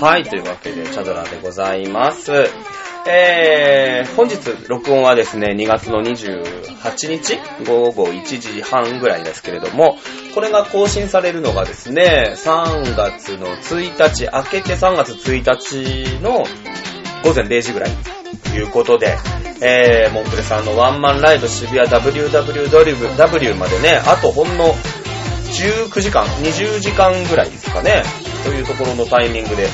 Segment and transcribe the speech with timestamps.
[0.00, 2.30] はい、というわけで、チャドラでございます。
[3.08, 4.36] えー、本日、
[4.68, 9.96] 録音はですね、2月の28日、午後1時半ぐらいですけれども、
[10.34, 16.44] これが更新されるのがですね、3月の1日、明けて3月1日の
[17.24, 17.90] 午前0時ぐらい
[18.50, 19.16] ということで、
[19.62, 24.74] えー、モンクレさんのワンマンライブ渋谷 WWW までね、あとほんの
[25.46, 28.02] 19時間、20時間ぐらいですかね、
[28.44, 29.68] というところのタイミングで、え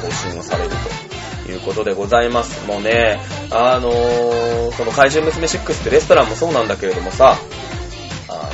[0.00, 0.70] 更新をされる
[1.44, 2.66] ということでございます。
[2.66, 3.20] もうね、
[3.50, 7.36] あのー、その怪獣娘6ってレストランもそうなんだけれどもさ、
[8.28, 8.50] あ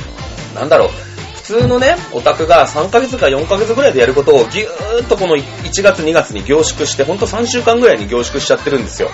[0.53, 0.89] の、なんだろう、
[1.35, 9.09] 普通のね、オタクが3ヶ月か4ヶ月ぐらいでやることをぎゅーっとこの1月2月に凝縮して、ほんと3週間ぐらいに凝縮しちゃってるんですよ。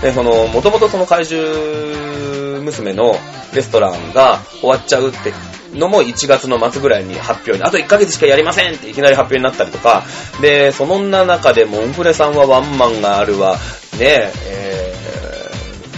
[0.00, 3.14] で、その、もともとその怪獣娘の
[3.54, 5.32] レストランが終わっちゃうって
[5.74, 10.04] のも1月の末ぐらいに発表に、あと1ヶ月しかやりませんっていきなり発表になったりとか、
[10.40, 13.56] で、その中でモンフレさんはワンマンがあるわ、
[13.98, 14.94] ねえ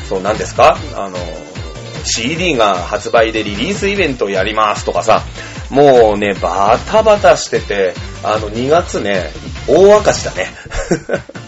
[0.04, 0.76] ー、そうなんですか？
[0.94, 1.16] あの、
[2.04, 5.22] CD が発売でリリースイベントをやりますとかさ、
[5.70, 9.30] もうね、バタバタしてて、あの、2月ね、
[9.68, 10.46] 大赤字だね。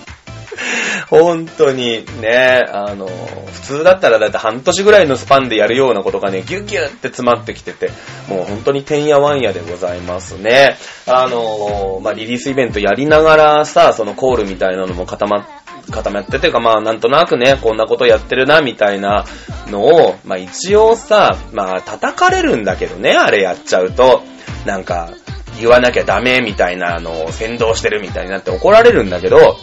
[1.10, 7.90] 本当にね、あの、普通だったらだって半年ぐらいのスパンでやるようなことがね、ギュギュって詰まってきてて、
[8.28, 10.76] もう本当にてんやわんやでございますね。
[11.06, 19.24] あの、まあ、リリースイベントやりながらさ、そのコールみたいなのも固まって固まっててか、まあ、なんとなくね、こんなことやってるな、みたいな
[19.68, 24.22] のを、まあ、一応さ、まあ、叩かれるんだけどね、あれやっちゃうと。
[24.66, 25.10] なんか、
[25.58, 29.56] 言わなきゃダメみたいなのを先導してるみたいになって怒られるんだけど、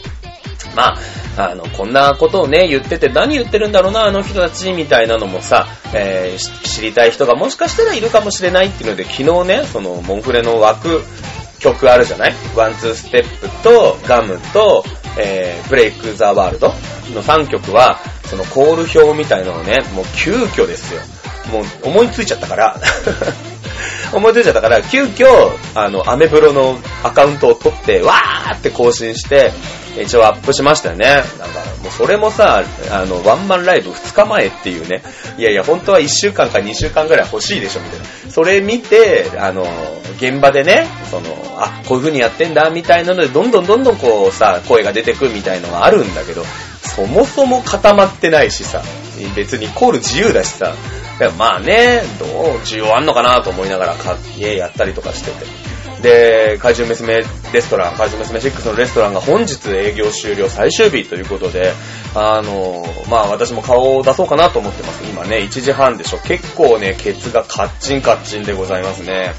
[0.75, 0.95] ま
[1.37, 11.01] あ、あの、こんなことをね、言ってて何言ってるんだろうな、あの人たち、みたいなのもさ、えー知りたい人がもしかしたらいるかもしれないっていうので、昨日ね、その、モンフレの枠、
[11.59, 12.33] 曲あるじゃない？
[12.55, 14.83] ワンツーステップと、ガムと、
[15.17, 16.67] えー、ブレイクザワールド
[17.13, 21.01] の3曲は、そのコール表みたいなのをね、もう急遽ですよ。
[21.51, 22.79] もう思いついちゃったから、
[24.13, 25.27] 思いついちゃったから、急遽、
[25.73, 29.51] あの、アメブロのアカウントを取って、わーって更新して、
[30.01, 31.05] 一応アップしましたよね。
[31.05, 31.35] なんか、
[31.81, 35.01] もうそれもさ、あの、ワンマンライブ2日前っていうね、
[35.37, 38.05] いやいや、本当は1週間か2週間ぐらい欲しいでしょ、みたいな。
[38.31, 39.65] それ見て、あの、
[40.17, 46.43] 現場でね、その、あ、こういう風にやってんだ、みたいなので、どんどんどんどんこうさ、声が出てくみたいのがあるんだけど、
[46.81, 48.81] そもそも固まってないしさ、
[49.35, 50.73] 別にコール自由だしさ、
[51.37, 52.29] まあね、どう？
[52.59, 55.45] 需要あんのかなと思いながら買ってやったりとかしてて。
[56.01, 57.23] で、怪獣娘
[57.53, 61.71] レストラン、怪獣娘6のレストランが本日営業終了最終日ということで、
[62.13, 65.03] あの、まあ私も顔を出そうかなと思ってます。
[65.05, 66.17] 今ね、1時半でしょ。
[66.19, 69.33] 結構ね、ケツがカッチンカッチンでございますね。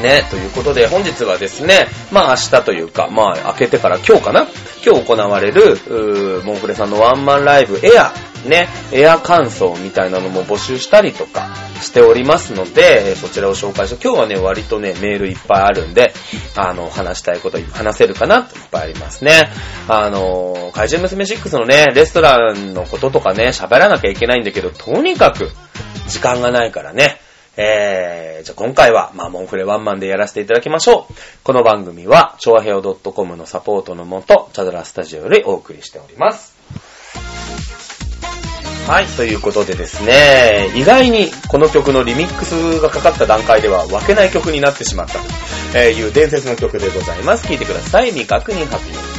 [0.00, 4.46] ね、ということで、本日はですね、まあ明日というか、まあ明けてから今日かな？
[4.84, 8.12] 今日行われる、うーモンフレさんのワンマンライブエア、
[8.46, 11.48] ね、エア感想みたいなのも募集したりとか
[11.80, 16.12] しておりますので、えーそちらを紹介して、今日はね、割とね、メールいっぱいあるんで、
[16.56, 19.48] あの、話したいこと話せるかなといっぱいありますね。
[19.88, 25.50] あの、怪獣娘6のね、レストランのこととかね、喋らなきゃいけないんだけど、とにかく、
[26.08, 27.18] 時間がないからね、
[27.56, 31.14] えー、じゃあ今回は、まあ、モンフレワンマンでやらせていただきましょう。
[31.42, 36.55] この番組は、超平洋 .com のサポートのもと、チャドラスタジオよりお送りしております。
[38.86, 45.18] はい、ということでですね、意外にこの曲のリミックスがかかった段階では分けない曲になってしまった
[45.72, 47.48] という伝説の曲でございます。
[47.48, 48.10] 聴いてください。
[48.10, 49.15] 未確認発表。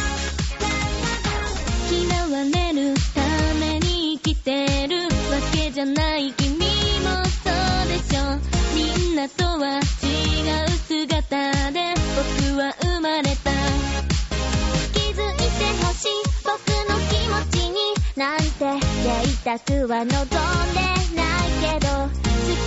[19.48, 21.88] たくは望んでないけど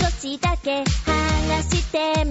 [0.03, 2.30] 少しだけ話してみ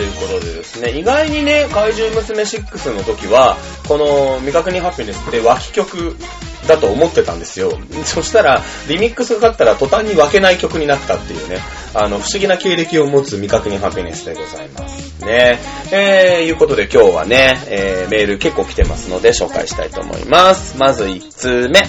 [0.00, 6.16] ということでですね、意外にね、怪獣娘6の時は、この未確認ハピネスって脇曲
[6.66, 7.78] だと思ってたんですよ。
[8.06, 11.58] そしたら、リミックスがかったら途端に分けない曲になったっていうね、
[11.92, 15.22] あの、不思議な経歴を持つ未確認ハピネスでございます。
[15.26, 15.58] ね。
[15.92, 20.78] えー、いうことで今日はね、えー、メール結構来てますので紹介したいと思います。
[20.78, 21.84] まず1通目。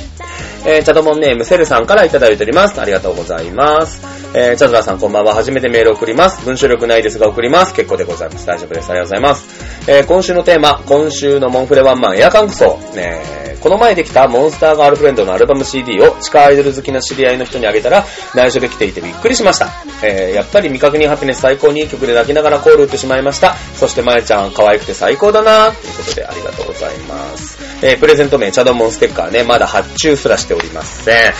[0.65, 2.79] えー、チャドモンネームセルさんからいただいております。
[2.79, 4.01] ありがとうございます。
[4.35, 5.33] えー、チャドラさんこんばんは。
[5.33, 6.45] 初めてメール送ります。
[6.45, 7.73] 文章力ないですが送ります。
[7.73, 8.45] 結構でございます。
[8.45, 8.89] 大丈夫です。
[8.89, 9.91] ありがとうございます。
[9.91, 12.77] えー、今週のテーマ、今週のモンフレワンマンエアカンクソ。
[12.95, 18.03] ねこの前できたモンスターガールフレンドのアルバム CD を地下アイドル好きな知り合いの人にあげたら
[18.33, 19.69] 内緒で来ていてびっくりしました。
[20.03, 23.53] えー、やっぱり未確認ハピネス最高にいい曲で泣きながらコール打ってしまいました。
[23.75, 27.61] そしてまえちゃん可愛くて最高だなということでありがとうございます。
[27.83, 31.33] えー、プレゼント名、チャドモンステッカーね、まだ発注すらしておりません。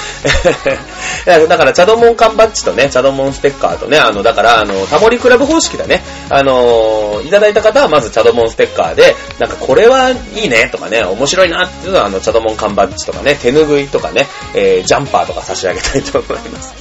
[1.25, 6.03] だから、チャドモン缶バッジとね、チャドモンステッカーとね、あの、だから、あの、タモリクラブ方式だね。
[6.29, 16.73] あの、いただいた方はまずチャドモンステッカーで、なんかこれはいいねとかね、面白いなっていうのは、あの、チャドモン缶バッジとかね、手拭いとかね、えー、ジャンパーとか差し上げたいと思います。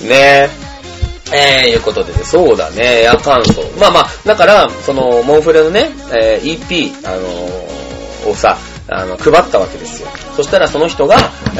[0.02, 0.48] ね
[1.32, 3.64] えー、いうことでね、そうだね、エア乾燥。
[3.80, 7.86] まあまあ、だから、その、モンフレのね、えー EP、あのー
[8.26, 10.08] をさ、あの、配ったわけですよ。
[10.36, 11.16] そしたらその人が、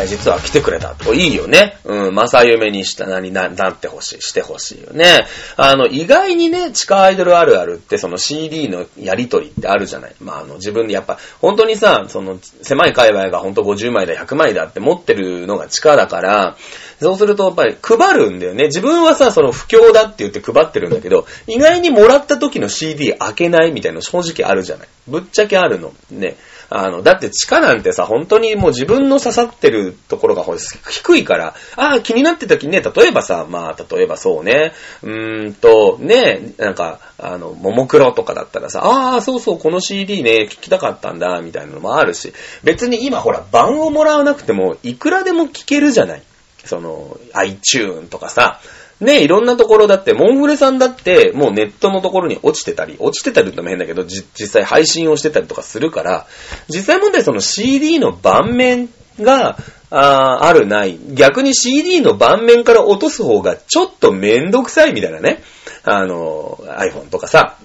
[0.06, 1.14] 実は来てくれたと。
[1.14, 1.78] いいよね。
[1.84, 5.26] うん、正夢にしたなにな、なってほしい、してほしいよね。
[5.56, 10.14] あの、意外にね、地下アイドルあるあるって、その CD のやりとりってあるじゃない。
[10.20, 16.56] まあ、あの、自分でやっぱ、本当にさ、その、狭い界隈が本当50枚だ、100枚だって持ってるのが地下だから、
[17.00, 18.66] そうするとやっぱり配るんだよね。
[18.66, 24.88] 自分はさ、その不況だって言って配ってるんだけど、意外にもらった時の CD 開けないみたいなの正直あるじゃない。
[25.06, 25.92] ぶっちゃけあるの。
[26.10, 26.36] ね。
[26.68, 34.72] あの、だって地下なんてさ、本当にもう自分の刺さってるところがほ低いから、ああ、気になってた時にね、例えばさ、まあ、例えばそうね、
[35.02, 42.32] うーんと、ね、なんか、あの、ももクロとかだったらさ、ああ、そうそう、この CD ね、聞きたかったんだ、みたいなのもあるし、
[42.64, 46.22] 別に今ほら、版をもらわなくても、いくらでも聞けるじゃない。
[46.64, 48.60] その、iTune とかさ、
[49.00, 56.26] ね、いろんなところだって、モンフレさんだって、もうネットのところに落ちてたり、落ちてたりっても変だけど、実際配信をしてたりとかするから、
[56.68, 58.88] 実際問題その CD の盤面
[59.20, 59.58] が、
[59.90, 60.98] あーあるない。
[61.14, 65.42] 逆に CD の盤面から落とす方がちょっとめんどくさいみたいなね。
[65.84, 67.56] あの、iPhone とかさ。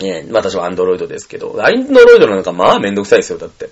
[0.00, 3.70] ね、私は Android ですけど、Android なんかまあめんどくさいですよ、だって。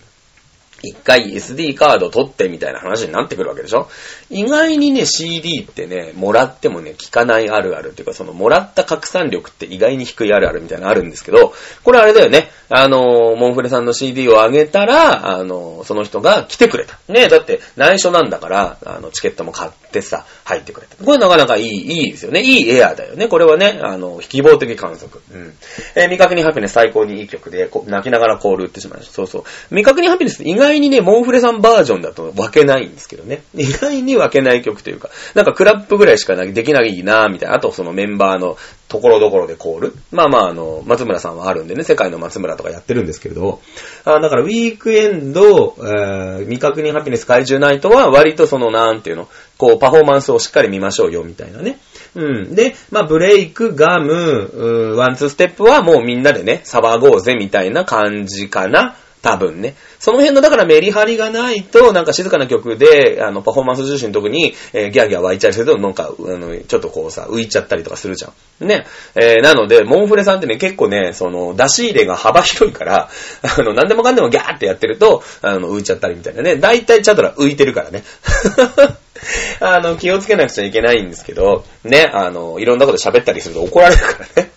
[0.83, 3.89] 一回 SD カード取ってみたいな話になってくるわけでしょ
[4.31, 11.53] 意外にね、CD ってね、もらってもね、効かないあるあるっていうか、その、もらった拡散力って意外に低いあるあるみたいなのあるんですけど、
[11.85, 12.51] これあれだよね。
[12.69, 16.99] あの、モンフレさんの CD をあげたら、あの、その人が来てくれた。
[17.09, 21.05] ねだって内緒なんだから、あの、チケットも買ってさ、入ってくれた。
[21.05, 22.43] これなかなかいい、いいですよね。
[22.43, 23.27] いいエアだよね。
[23.27, 25.21] これはね、あの、非希望的観測。
[25.33, 25.55] うん。
[25.97, 29.15] えー未確認ハピネス最高にいい曲で、こ泣きながらコール打ってしまいました。
[29.15, 29.45] そうそう。
[29.69, 33.43] 未確認ハピネス意外にね、モンフレさんバージョンだと分けないんですけどね。
[33.55, 37.57] 意外に分けない曲というか、なんかクラップぐらいしかできないなみたいな。
[37.57, 38.57] あとそのメンバーの
[38.89, 39.95] ところどころでコール。
[40.11, 43.61] まあまあ、あの、松村さんはあるんでね、世界の松村とかやってるんですけれど、
[44.05, 49.29] あだからウィークエンド、えー未確認ハピネス怪獣ナイトは割とその、なんていうの、
[49.59, 51.79] こう、パフォーマンスをしっかり見ましょうよ、みたいなね。
[52.15, 52.55] うん。
[52.55, 58.97] で、まあ、ブレイク、ガム、ワンツーステップはもうみんなでね、騒ごうぜ、みたいな感じかな。
[59.23, 59.75] 多分ね。
[59.99, 68.67] その辺の、だからメリハリがないと、なんか静かな曲で、あの、パフォーマンス重視の時に、えーギャーギャー湧いちゃうけど、なんか、あの、ちょっとこうさ、浮いちゃったりとかするじゃん。
[68.67, 68.87] ね。
[69.15, 73.11] えーなので、モンフレさんってね、結構ね、その、出し入れが幅広いから、
[73.43, 76.57] あの、なんでもかんでもギャーってやってると、あの、浮いちゃったりみたいなね。
[76.57, 78.05] だいたいチャドラ浮いてるからね。
[79.61, 84.51] あの、気をつけなくちゃいけないんですけど、ね、あの、いろんなこと喋ったりすると怒られるからね。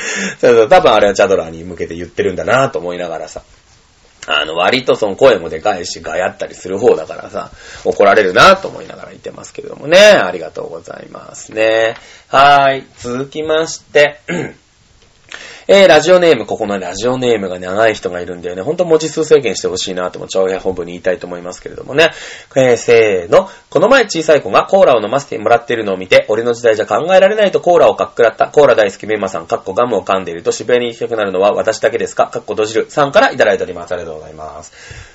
[0.40, 3.42] そうそう多分あれはチャドラに向けて言ってるんだなと思いながらさ。
[4.32, 7.50] あの、割とその声もでかいし、がやったりする方だからさ、
[7.84, 9.98] 怒られるなと思いながら言ってますけれどもね。
[9.98, 11.96] ありがとうございますね。
[12.28, 12.86] はーい。
[12.98, 14.20] 続きまして、
[15.72, 18.62] えー、ラジオネーム、ここのラジオネームが長い人がいるんだよね。
[18.62, 22.10] ほんと文字数制限してほしいなとも、長編本部に言いたいと思いますけれどもね。
[22.56, 23.48] えー、せーの。
[23.70, 28.48] この前小さい子がコーラを飲ませてもらってるのを見て、俺の時代じゃ考えられないとコーラをかっくらった。
[28.48, 32.26] コーラ大好きメンマさん、かっこガムを噛んでいると渋谷に行きたくなるのは私だけですか？
[32.26, 32.86] かっこ閉じる。
[32.90, 33.92] さんからいただいております。
[33.92, 34.72] ありがとうございます。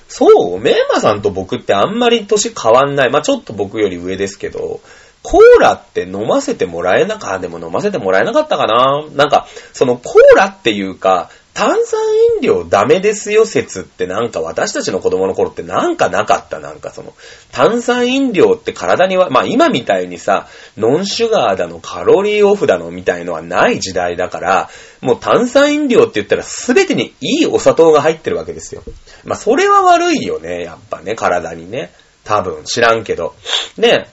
[0.08, 3.10] そう、メンマさんと僕ってあんまり年変わんない。
[3.12, 4.80] まあちょっと僕より上ですけど、
[5.26, 9.08] コーラって飲ませてもらえなか、でも飲ませてもらえなかったかな？
[9.16, 12.02] なんか、そのコーラっていうか、炭酸
[12.36, 16.60] 飲料ダメですよ説ってなんか私たちの子供の頃ってなんかなかった？
[16.60, 17.14] なんかその、
[17.52, 24.70] 炭酸飲料って体には、まあ今みたいにさ、ノンシュガーだの、カロリーオフだのみたいのはない時代だから、
[25.02, 28.84] もう炭酸飲料って言ったら全てにいいお砂糖が入ってるわけですよ。
[29.24, 31.92] まあそれは悪いよね、やっぱね、体にね。
[32.26, 33.36] 多分、知らんけど。
[33.78, 34.08] ね。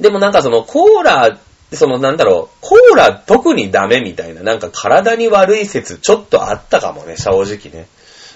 [0.00, 1.38] でもなんかそのコーラ
[1.72, 7.86] そのなんだろう、コーラ特にダメみたいな、なんか体に悪い説ちょっとあったかもね、正直ね。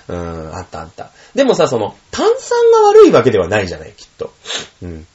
[0.07, 1.11] うん、あったあった。
[1.35, 4.33] でもさ、その、炭酸が悪いわけではないじゃない、きっと。
[4.83, 5.07] うん。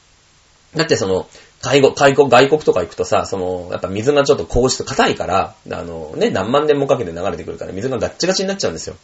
[0.74, 1.28] だってその、
[1.62, 8.96] 外国、外国、外国とか行くとさ、その、やっぱ水がちょっと硬質、硬いから、あのね、何万年もかけて流れてくるから水がガッチガチになっちゃうんですよ。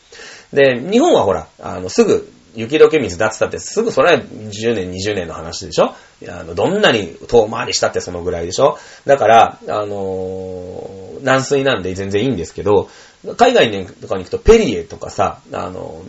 [0.52, 5.94] で、日本はほら、あの、すぐ、雪解け水だってたってすぐそれは10年、20年の話でしょ？
[6.28, 8.78] あの、どんなに遠回りしたってそのぐらいでしょ？
[9.04, 12.90] だから、あのー軟水なんで全然いいんですけど、
[13.38, 16.02] 海外にとかに行くとペリエとかさ、あの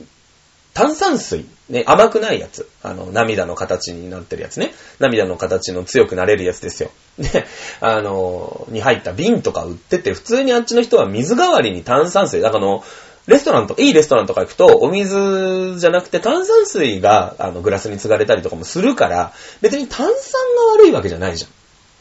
[0.73, 2.69] 炭酸水、ね、甘くないやつ。
[2.83, 4.73] あの、涙の形になってるやつね。
[4.99, 6.91] 涙の形の強くなれるやつですよ。
[7.17, 7.47] で、
[7.81, 12.83] あの、に入った瓶とか売ってて、普通にあっちの人は水代わりに炭酸水、だからあの、
[13.27, 21.51] レストランと、いいレストランとか行くと、お水じゃなくて炭酸水が、あの、グラスに継がれたりとかもするから、別に炭酸が悪いわけじゃないじゃん。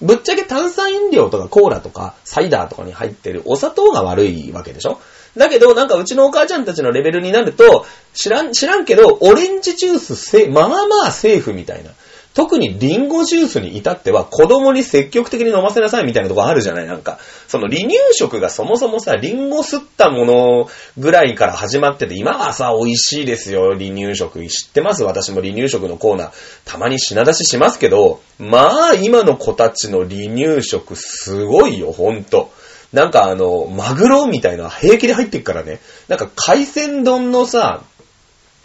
[0.06, 5.00] ぶっちゃけ炭酸飲料とかコーラとかサイダーとかに入ってるお砂糖が悪いわけでしょ？
[5.36, 11.90] だけど、なんかうちのお母ちゃんたちのレベルになると、知らん、知らんけど、オレンジジュースせ、まあまあセーフみたいな。
[12.36, 17.18] 特にリンゴジュースに至っては子供に積極的に飲ませなさいみたいなとこあるじゃないなんか。
[17.48, 24.46] その離乳食がそもそもさ、リンゴ吸ったものぐらいから始まってて、今はさ、美味しいですよ、離乳食。
[24.48, 25.02] 知ってます？
[25.02, 26.32] 私も離乳食のコーナー、
[26.66, 32.52] たまに品出ししますけど、まあ、今の子たちの離乳食すごいよ、ほんと。
[32.92, 35.80] なんかあの、マグロみたいな平気で入ってっからね。
[36.08, 37.82] なんか海鮮丼のさ、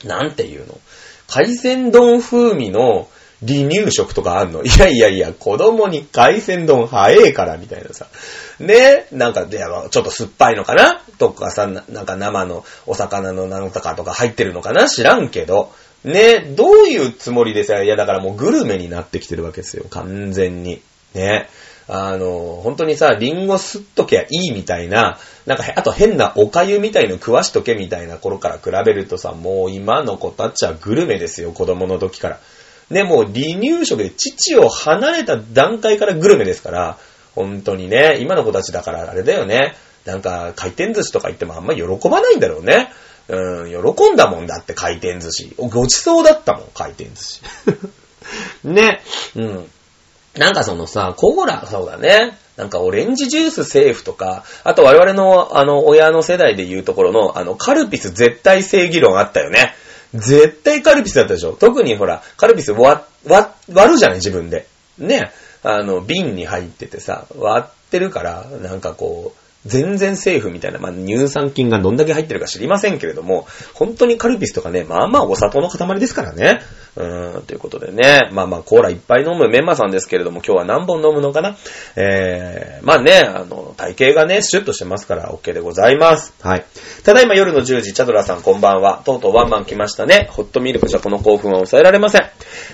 [0.04, 0.78] なんていうの？
[1.28, 3.08] 海鮮丼風味の
[3.46, 4.64] 離乳食とかあんの？
[4.66, 8.08] いやいやいや、子供に海鮮丼早えから、みたいなさ。
[8.60, 11.02] ねなんか、いや、ちょっと酸っぱいのかな？
[11.18, 14.88] とかさ、なんか生のお魚のなんとかとか入ってるのかな？
[14.88, 15.72] 知らんけど。
[16.04, 20.82] ねどういうつもりでさ、いやだからもうグルメになってきてるわけですよ、完全に。
[21.14, 21.48] ね
[21.88, 32.40] あの、本当にさ、リンゴ吸っときゃいいみたいな、なんか、あと変なお粥みたいの食わしとけみたいな頃から比べるとさ、もう今の子たちはグルメですよ、子供の時から。
[32.92, 36.98] ね、もう離乳食で父を離れた段階からグルメですから、
[37.36, 39.76] 本当にね、今の子たちだからあれだよね。
[40.06, 42.92] なんか回転寿司とか言ってもあんまり喜ばないんだろうね。
[43.28, 45.56] うん、喜んだもんだって回転寿司。
[45.58, 47.42] ごちそうだったもん、回転寿司。
[48.64, 49.02] ね、
[49.36, 49.72] うん。
[50.38, 52.38] なんかそのさ、コーラ、そうだね。
[52.58, 59.74] なんかオレンジジュースセーフとか、あと我々のあの親の世代で言うところのあのカルピス絶対正義論あったよね。
[60.14, 61.54] 絶対カルピスだったでしょ？
[61.54, 64.18] 特にほら、カルピス割、割、割るじゃない？
[64.18, 64.68] 自分で。
[64.98, 65.32] ね。
[65.64, 76.62] あの、瓶に入っててさ、割ってるから、なんかこう、全然セーフみたいな、まあ、乳酸菌がどんだけ入ってるか知りませんけれども、本当にカルピスとかね、まあまあお砂糖の塊ですからね。
[76.96, 81.56] うーん、ということでね、まあまあコーラいっぱい飲むメンマさんですけれども、今日は何本飲むのかな？
[81.96, 86.34] えー、まあね、あの、体型がね、シュッとしてますから OK でございます。
[86.42, 86.66] はい。
[87.04, 89.02] ただいま夜の10時、チャドラさんこんばんは。
[89.06, 90.28] とうとうワンマン来ましたね。
[90.32, 92.31] ホットミルクじゃこの興奮は抑えられません。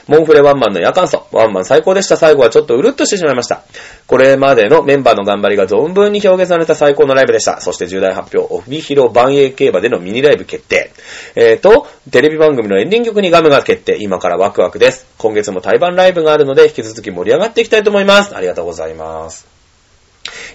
[0.07, 1.27] モンフレワンマンの夜間奏。
[1.31, 2.15] ワンマン最高でした。
[2.15, 3.63] 最後はちょっとうるっとしてしまいました。
[4.07, 7.59] これまでのメンバーの頑張りが存分に表現された最高のライブでした。
[7.59, 10.91] そして重大発表、帯広ばんえい競馬でのミニライブ決定。
[11.35, 13.97] えーと、テレビ番組のエンディング曲にガムが決定。
[13.99, 15.05] 今からワクワクです。
[15.17, 18.35] 今月も対バンライブがあるので、引き続き盛り上がっていきたいと思います。
[18.35, 19.56] ありがとうございます。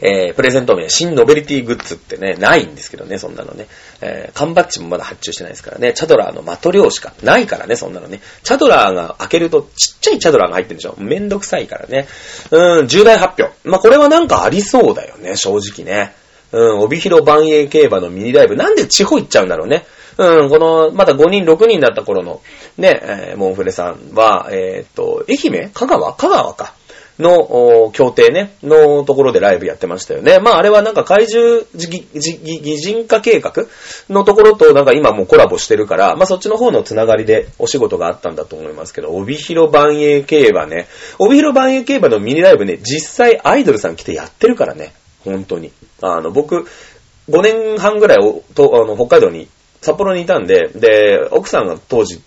[0.00, 3.66] えー、プレゼント名、新ノベリティグッズってね、ないんですけどね、そんなのね。
[4.00, 5.92] えー、缶バッジもまだ発注してないですからね。
[5.92, 8.20] チャドラーのマトリョーしかないからね、そんなのね。
[8.42, 10.94] チャドラーが開けるとちっちゃいチャドラーが入ってるでしょ。
[10.98, 12.08] めんどくさいからね。
[12.50, 13.56] うん、重大発表。
[13.64, 16.14] まあ、これはなんかありそうだよね、正直ね。
[16.52, 18.56] うん、帯広万栄競馬のミニライブ。
[18.56, 19.86] なんで地方行っちゃうんだろうね。
[20.18, 22.42] うん、この、まだ5人、6人だった頃の、
[22.76, 25.70] ね、えーモンフレさんは、えーっと、愛媛？
[25.70, 26.12] 香川？
[26.14, 26.74] 香川か。
[27.18, 30.38] の、お協定ね、のところでライブやってましたよね。
[30.38, 33.52] まああれはなんか怪獣擬擬擬人化計画
[34.08, 40.88] のところとなんか今もうコラボしてるから、まあそっちの方のつながりでお仕事があったんだと思いますけど、帯広万栄競馬ね、
[41.18, 44.92] 帯広万栄競馬のミニライブね、実際アイドルさん来てやってるからね、
[45.24, 45.72] 本当に。
[46.00, 46.66] あの、僕、
[47.28, 49.48] 5年半ぐらいおとあの北海道に、
[49.80, 52.20] 札幌にいたんで、で、奥さんが当時、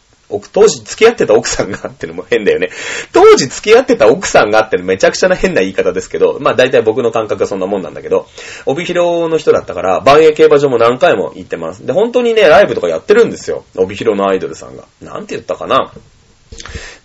[0.52, 2.70] 当時付き合ってた奥さんがってのも変だよね。
[3.14, 8.28] 当時付き合ってた奥さんがってのめちゃくちゃな変な言い方ですけど、まあ大体僕の感覚はそんなもんなんだけど、
[8.66, 11.86] 帯広の人だったから、万栄競馬場も何回も行ってます。
[11.86, 13.66] で、本当にね、ライブとかやってるんですよ。
[13.76, 14.86] 帯広のアイドルさんが。
[15.02, 15.94] なんて言ったかな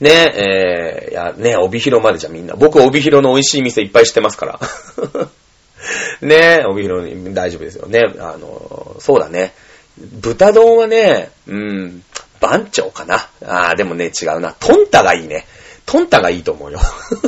[0.01, 2.55] ねえ、ー、いや、ね帯広までじゃみんな。
[2.55, 4.61] 僕、帯広の美味しい店いっぱい知ってますから。
[6.23, 8.01] ねえ、帯広に大丈夫ですよね。
[8.19, 9.53] あの、そうだね。
[9.99, 12.03] 豚丼はね、うん、
[12.41, 13.29] 番長かな？
[13.45, 14.55] あー、でもね、違うな。
[14.59, 15.47] トンタがいいね。
[15.87, 16.81] トンタがいいと思うよ。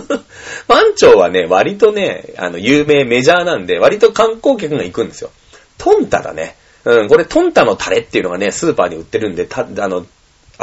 [0.69, 5.31] 番長はね、割とね、あの、有名、メジャーなんで、割と観光客が行くんですよ。
[5.78, 6.57] トンタだね。
[6.85, 10.07] うん、これトンタのタレっていうのがね、スーパーに売ってるんで、た、あの、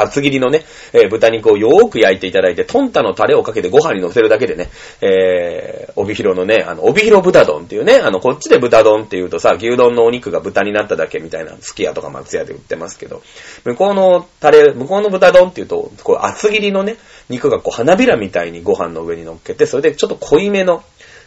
[0.00, 4.68] 厚切りのね、えー、豚肉をよーく焼いていただいて、トンタのタレをかけてご飯に乗せるだけでね、
[5.00, 13.22] えー、帯広のね、あの、帯広豚丼っていうね、あの、こっちで豚丼っていうとさ、牛丼のお肉が豚になっただけみたいな、すき家とか松屋で売ってますけど、
[13.64, 16.96] 向こうのタレ、向こうの豚丼っていうと、こう、厚切りのね、
[17.28, 20.82] 肉がこう、花びらみたいにご飯の上に乗っけて、それでちょっと濃いめの、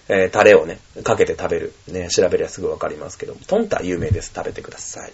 [0.09, 1.73] えー、タレをね、かけて食べる。
[1.87, 4.33] ね、調べりゃすぐわかりますけど、トンタ有名です。
[4.35, 5.13] 食べてください。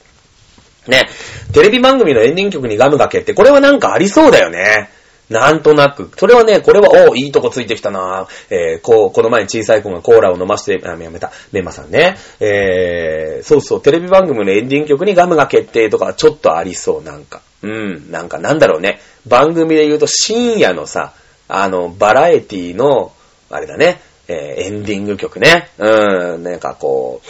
[0.88, 1.08] ね、
[1.54, 4.90] テレビ番組のエンディング曲にガムがけって、これはなんかありそうだよね。
[5.30, 6.12] なんとなく。
[6.18, 11.32] それはね、これは、おいいとこついてきたなえー、こう、この前に小さい子がコーラを飲まして、あ、やめた。
[11.52, 12.18] メンマさんね。
[12.40, 17.42] えー、そうそう、テレビ番組のエンディング曲にガムが決定とかちょっとありそう、なんか。
[17.62, 19.02] うん、なんかなんだろうね。
[19.28, 21.14] 番組で言うと深夜のさ、
[21.48, 23.12] あの、バラエティの、
[23.52, 25.70] あれだね、えー、エンディング曲ね。
[25.78, 27.28] うん、なんかこう、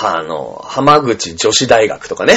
[0.00, 2.34] あの、浜口女子大学とかね。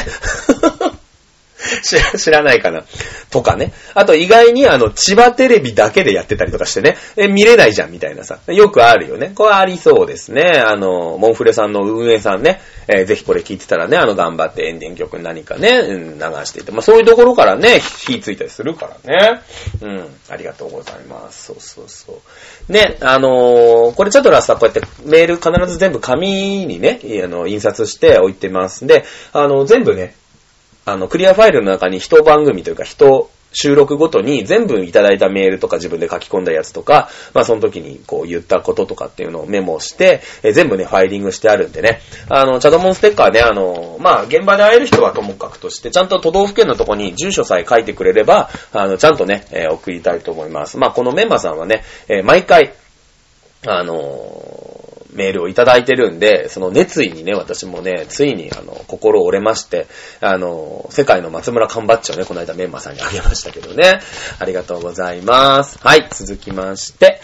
[2.17, 2.83] 知らないかな。
[3.29, 3.73] とかね。
[3.93, 6.97] あと意外にあの、千葉テレビだけでやってたりとかしてね。
[7.17, 8.39] え、見れないじゃんみたいなさ。
[8.47, 9.31] よくあるよね。
[9.35, 10.63] これありそうですね。
[10.65, 12.61] あの、モンフレさんの運営さんね。
[12.87, 16.71] えー、ぜひこれ聞いてたらね、あの、頑張ってエンディング曲何かね、うん、流していて。
[16.71, 19.41] まあ、そういうところからね、火ついたりするからね。
[19.81, 20.07] うん。
[20.29, 21.45] ありがとうございます。
[21.45, 22.21] そうそうそ
[22.69, 22.71] う。
[22.71, 30.15] ね、あのー、これチャドラスはこうやってメール必ず全部紙にね、あの、印刷して置いてますんで、あの、全部ね、
[30.85, 42.01] あの、クリアファイルの中に一番組というか一収録ごとに全部いただいたメールとか自分で書き込んだやつとか、まあその時にこう言ったこととかっていうのをメモして、え全部ね、ファイリングしてあるんでね。
[42.29, 50.77] あの、チャドモンステッカーね、あの、まあ現場で会える人はともかくとして、ちゃんと都道府県のとこに住所さえ書いてくれれば、あの、ちゃんとね、えー、送りたいと思います。
[50.77, 52.73] まあこのメンバーさんはね、えー、毎回、
[53.67, 54.74] あの
[55.15, 59.87] メールをいただいてるんで、その熱意にね、私もね、ついに、あの、心折れまして、
[60.21, 63.99] あの、世界の松村カンバッチをね、この間メンマさんにあげましたけどね。
[64.39, 65.79] ありがとうございます。
[65.81, 67.21] はい、続きまして、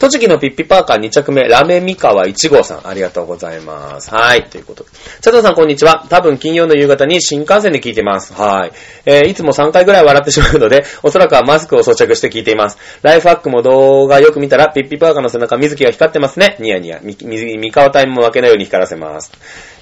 [0.00, 4.10] 栃木のピッピパーカー2着目、ラメミカワ1号さん、ありがとうございます。
[4.10, 4.88] はい、ということで。
[5.20, 6.06] チャドさんこんにちは。
[6.08, 8.32] 多分金曜の夕方に新幹線で聞いてます。
[8.32, 8.72] はい。
[9.04, 12.78] えー、いつも3回ぐらい笑ってしまうので、おそらくはマスクを装着して聞いています。
[13.02, 16.56] ライフハックも動画よく見たら、ピッピパーカーの背中、水木が光ってますね。
[16.60, 17.00] ニヤニヤ。
[17.02, 19.30] み、み、ミカワタイムも分けないように光らせます。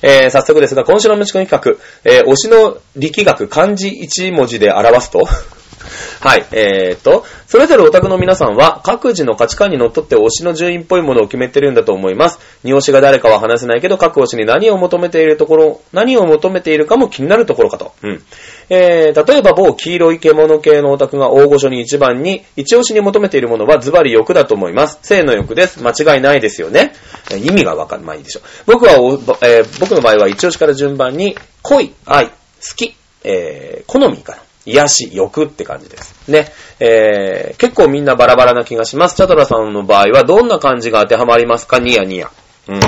[0.03, 5.29] えー、早速ですが、今週の虫コミ企画、えー、推しの力学漢字1文字で表すと
[6.21, 6.47] はい。
[6.53, 12.39] えーと、それぞれオタクの皆さんは各自の価値観にのっとって推しの順位っぽいものを決めてるんだと思います。
[12.63, 17.93] 二推しが誰かは話せないけど、各推しに何を求めているところ、何を求めているかも気になるところかと。
[18.03, 18.23] うん。
[18.71, 24.99] えー、例えば某黄色い獣系のオタクが大御所に一番に、一押しに求めているものはズバリ欲だと思います。
[25.03, 25.83] 性の欲です。
[25.83, 26.93] 間違いないですよね。
[27.31, 28.43] 意味がわかんないいでしょう。
[28.67, 28.93] 僕は、
[29.43, 32.35] えー、僕の場合は一押しから順番に、恋、愛、好
[32.77, 34.48] き、えー、好みかな。
[34.71, 36.31] 癒し、欲って感じです。
[36.31, 36.53] ね。
[36.81, 39.17] えー、結構みんなバラバラな気がします。
[39.17, 41.79] チャトラさんの場合はどんな感じが当てはまりますか？
[41.79, 42.31] ニヤニヤ。
[42.69, 42.81] うん。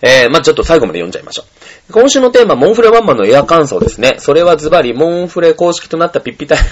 [0.00, 1.92] えー、まあ、ちょっと最後まで読んじゃいましょう。
[1.92, 4.16] 今週のテーマ、モンフレワンマンのエア乾燥ですね。
[4.18, 6.64] それはズバリ、モンフレ公式となったピッピ隊が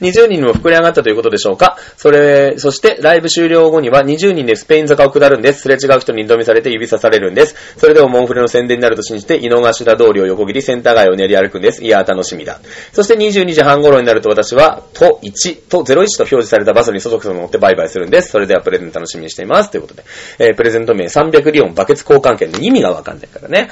[0.00, 1.76] 20人にも膨れ上がったということでしょうか。
[1.98, 5.62] それ、そしてライブ終了後には20人でスペイン坂を下るんです。
[5.62, 7.74] すれ違う人に挑みされて指さされるんです。
[7.76, 11.84] それでもモンフレの宣伝になると信じて、井の頭通りを横切りセンター街を練り歩くんです。
[11.84, 12.58] いや、楽しみだ。
[12.94, 18.30] そして22時半頃になると私は、と1と01と表示されたバスに所属するのを乗ってバイバイするんです。
[18.30, 19.70] それではプレゼント楽しみにしています。
[19.70, 20.04] ということで、
[20.38, 23.70] えー、プレゼント名300リオンバケツ交換券の意味がわかんないからね。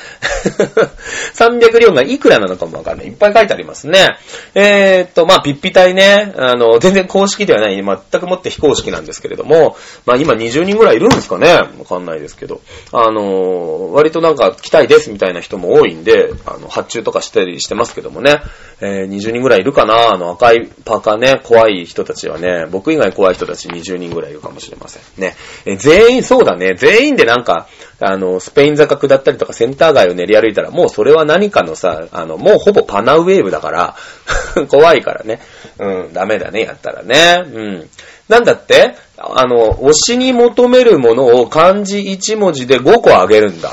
[1.35, 3.07] 300両がいくらなのかもわかんない。
[3.07, 4.17] いっぱい書いてありますね。
[4.55, 12.61] えー、っと、まあ、ピッピ隊ね、あの、全然公式ではない、全くもって非公式なんですけれども、まあ、今20人ぐらいいるんですかねわかんないですけど。
[12.93, 18.41] あの、割となんか来たいですみたいな人も多いんで、あの、発注とかしたりしてますけどもね。
[18.81, 25.03] えー、20人ぐらいいるかなあの、赤いパーカーね、怖い人たちはね、僕以外怖い人たち20人ぐらいいるかもしれません。
[25.17, 25.35] ね。
[25.65, 33.97] えー、全員、そうだね、全員でなんか、あの、スペイン坂下ったりとかセンター街を練り歩いたら、もうそれは何かのさ、あの、もうほぼパナウェーブだから、
[34.69, 35.41] 怖いからね。
[35.79, 37.45] うん、ダメだね、やったらね。
[37.53, 37.91] うん。
[38.29, 38.97] なんだって？
[39.19, 43.73] あの、推しに求めるものを漢字1文字で5個あげるんだ。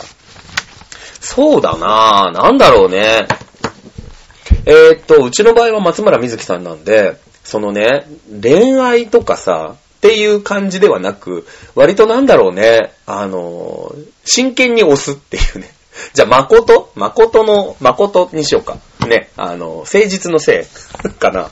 [1.19, 2.31] そうだなぁ。
[2.31, 3.27] なんだろうね。
[4.65, 8.05] えー、っと、うちの場合は松村瑞希さんなんで、そのね、
[8.41, 15.69] 恋愛とかさ、っていう感じではなく、割となんだろうね、あの、真剣に押すっていうね。
[16.13, 16.91] じゃあ、誠？
[16.95, 18.79] 誠の、誠にしようか。
[19.07, 20.67] ね、あの、誠実のせ
[21.07, 21.51] い かな。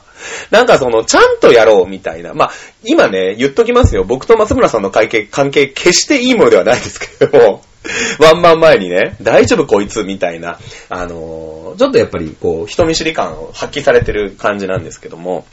[0.50, 2.34] なんかその、ちゃんとやろうみたいな。
[2.34, 2.50] まあ、
[2.84, 4.04] 今ね、言っときますよ。
[4.04, 7.62] 僕と松村さんの関係、関係、決していいものではないですけども、
[8.20, 15.46] ワンマン前にね、大丈夫こいつみたいな、あのちょっとやっぱりこう、人見知り感を発揮されてる感じなんですけども、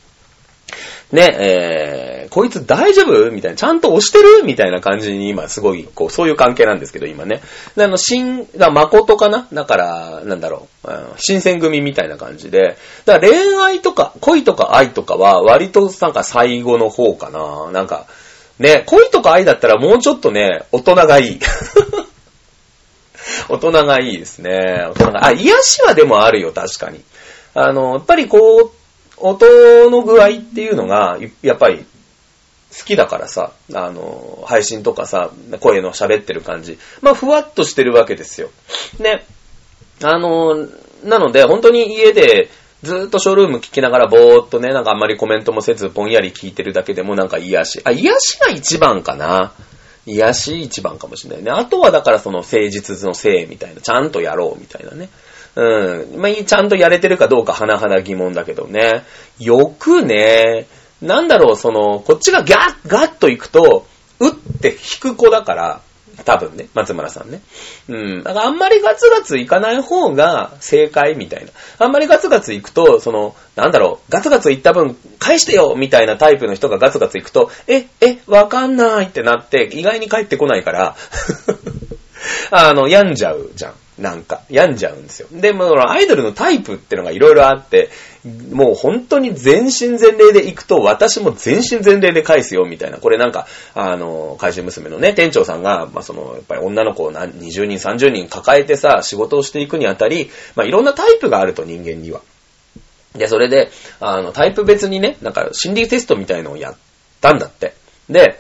[1.12, 3.32] ね、えー、こいつ大丈夫？
[3.32, 4.44] みたいな、ちゃんと押してる？
[4.44, 7.42] みたいな感じに今すごい、こう、そういう関係なんですけど、今ね。
[7.76, 9.48] であの、新、だ誠かな？
[9.52, 12.78] だから、なんだろう、新選組みたいな感じで。
[13.06, 17.72] だから恋愛とか、恋とか愛とかは、割となんか最後の方かな。
[17.72, 18.06] なんか、
[18.60, 21.40] ね、恋とか愛だったらもうちょっとね、大人がいい。
[23.50, 24.86] 大人がいいですね。
[24.90, 27.04] 大人が、あ、癒しはでもあるよ、確かに。
[27.56, 28.72] あの、やっぱりこう、
[29.20, 31.86] 音の具合っていうのが、やっぱり
[32.78, 36.78] 好きだからさ、あの、配信とかさ、声の喋ってる感じ。
[37.02, 38.50] まあ、ふわっとしてるわけですよ。
[39.00, 39.26] ね。
[40.04, 40.56] あの、
[41.04, 42.50] なので、本当に家で、
[42.84, 47.82] ずーっとショールーム聞きながらぼーっとね、なんかあんまりコメントもせずぼんやり聞いてるだけでもなんか癒し。
[47.84, 49.54] あ、癒しが一番かな。
[50.06, 51.52] 癒し一番かもしれないね。
[51.52, 55.10] あとはだからその誠実のせいみたいな、ちゃんとやろうみたいなね。
[55.56, 56.22] うん。
[56.22, 59.04] まあ、ちゃんとやれてるかどうか甚だ疑問だけどね。
[59.40, 60.68] よくね、
[61.02, 63.86] なんだろう、その、こっちがギャッ、ガッと行くと、
[64.20, 64.32] 打っ
[64.62, 65.82] て引く子だから、
[66.26, 67.42] 多分ね、松村さんね。
[67.88, 68.24] うん。
[68.24, 71.52] だからあんまりガツガツいかない方が正解みたいな。
[71.78, 80.96] あんまりガツガツいくと、その、なんだろう、ガツガツいった分返してよみたいなタイプの人がガツガツいくと、え、え、わかんないってなって、意外に帰ってこないから、
[82.52, 83.74] あの、病んじゃうじゃん。
[84.00, 85.28] なんか、病んじゃうんですよ。
[85.32, 87.90] で、もアイドルのタイプってのがいろいろあって、
[88.52, 92.98] もう本当に全身全霊で行くと、私も全身全霊で返すよ、みたいな。
[92.98, 102.22] これなんか、あの、怪獣娘のね、店長さんが、まあ、その、やっぱり女の子を20人、30人抱えてさ、仕事をしていくにあたり、ま、いろんなタイプがあると、人間には。
[103.16, 106.76] で、それで、あの、タイプ別にね、なんか心理テストみたいのをやっ
[107.22, 107.74] たんだって。
[108.10, 108.40] で、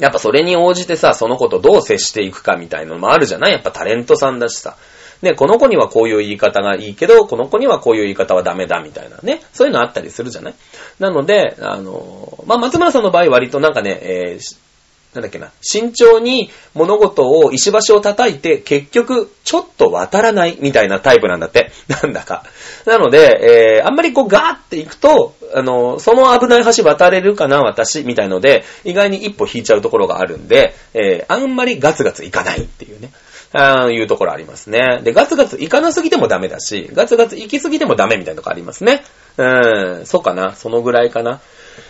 [0.00, 3.52] やっぱそれに応じてさ、その子とどう接していくかみたいのもあるじゃない？
[3.52, 4.76] やっぱタレントさんだしさ。
[5.22, 9.42] ね、この子にはこういう言い方がいいけど、この子にはこういう言い方はダメだみたいなね。
[9.52, 10.54] そういうのあったりするじゃない？
[10.98, 14.69] なので、あの、まあ、松村さんの場合割となんかね、えー
[15.14, 21.72] なんだっけな、慎重に物事を石橋を叩いて、結局、ちょっと渡らないみたいなタイプなんだって。
[21.88, 22.44] なんだか。
[22.86, 33.10] なので、えー、あんまりこうガーっていくと、あの、その危ない橋渡れるかな、私、みたいので、意外に一歩引いちゃうところがあるんで、えー、あんまりガツガツいかないっていうね。
[33.52, 35.00] あーいうところありますね。
[35.02, 39.02] で、ガツガツいかなすぎてもダメだし、ガツガツ行きすぎてもダメみたいなとこありますね。
[39.38, 40.54] うーん、そうかな。
[40.54, 41.40] そのぐらいかな。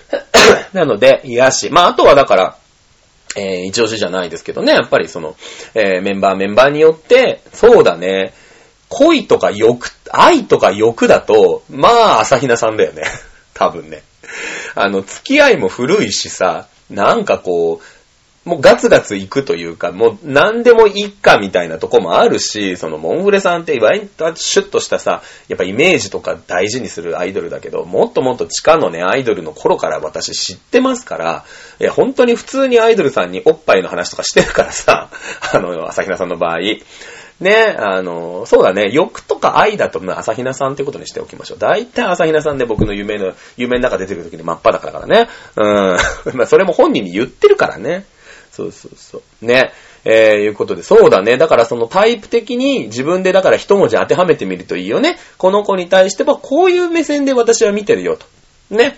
[0.73, 1.71] なので、癒し。
[1.71, 2.57] まあ、あとはだから、
[3.37, 5.37] えー、一押しじゃないですけどね、やっぱりその、
[5.75, 8.33] えーメンバーメンバーによって、そうだね、
[8.89, 13.05] 恋とか欲、愛とか欲だと、まあ、朝比奈さんだよね。
[13.55, 14.03] 多分ね。
[14.75, 18.00] あの、付き合いも古いしさ、なんかこう、
[18.45, 31.45] もうガツガツ行くというか、もう何でもいいかみたいなとこもあるし、そのモンフレさんって割とシュッとしたさ、やっぱイメージとか大事にするアイドルだけど、もっともっと地下のね、アイドルの頃から私知ってますから、
[31.81, 35.11] え本当に普通にアイドルさんにおっぱいの話とかしてるからさ、
[35.53, 36.61] あの、朝比奈さんの場合。
[37.41, 41.59] ね、あの、そうだね、欲とか愛だと、まあ朝比奈さんってことにしておきましょう。
[41.59, 45.29] 大体朝比奈さんで僕の夢の、夢の中出てる時に真っ裸だからね。
[45.57, 45.97] うん。
[46.37, 48.07] まあそれも本人に言ってるからね。
[48.53, 49.47] そうそうそう。
[49.47, 49.73] ね。
[50.05, 51.37] えー、いうことで、そうだね。
[51.37, 55.19] だからそのタイプ的に自分でだから一文字当てはめてみるといいよね。
[55.37, 58.27] この子に対してはこういう目線で私は見てるよと。
[58.75, 58.97] ね。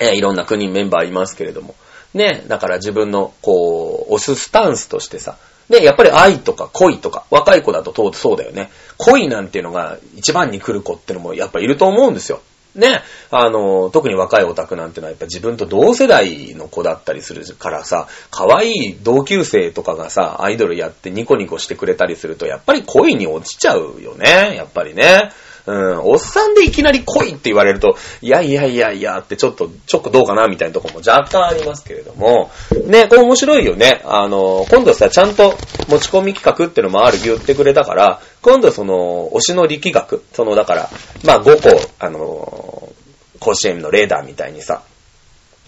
[0.00, 1.74] えーいろんな国メンバーいますけれども。
[2.14, 2.44] ね。
[2.48, 5.36] だから自分の、こう、押すスタンスとしてさ。
[5.68, 8.70] で、やっぱり愛とか恋とか、若い子だととそうだよね。
[8.98, 12.40] 恋なんていうのが一番に来る子ってのもやっぱいると思うんですよ。
[12.74, 13.02] ね。
[13.30, 24.54] あの、特に若いオタクなんてのはやっぱ自分と同世代の子だったりするからさ、可愛い同級生とかがさ、アイドルやってニコニコしてくれたりすると、やっぱり恋に落ちちゃうよね。
[24.56, 25.32] やっぱりね。
[25.66, 32.50] うん、おっさんでいきなり来いって言われると、いやいやいやいやってちょっと、ちょっとどうかなみたいなとこも若干ありますけれども、
[32.86, 34.02] ね、これ面白いよね。
[34.04, 35.56] あの、今度さ、ちゃんと
[35.88, 40.90] 持ち込み企画ってのもある言ってくれたから、今度その、推しの力学、その、だから、
[41.24, 42.92] まあ5個、あの、
[43.40, 44.82] 甲子園のレーダーみたいにさ、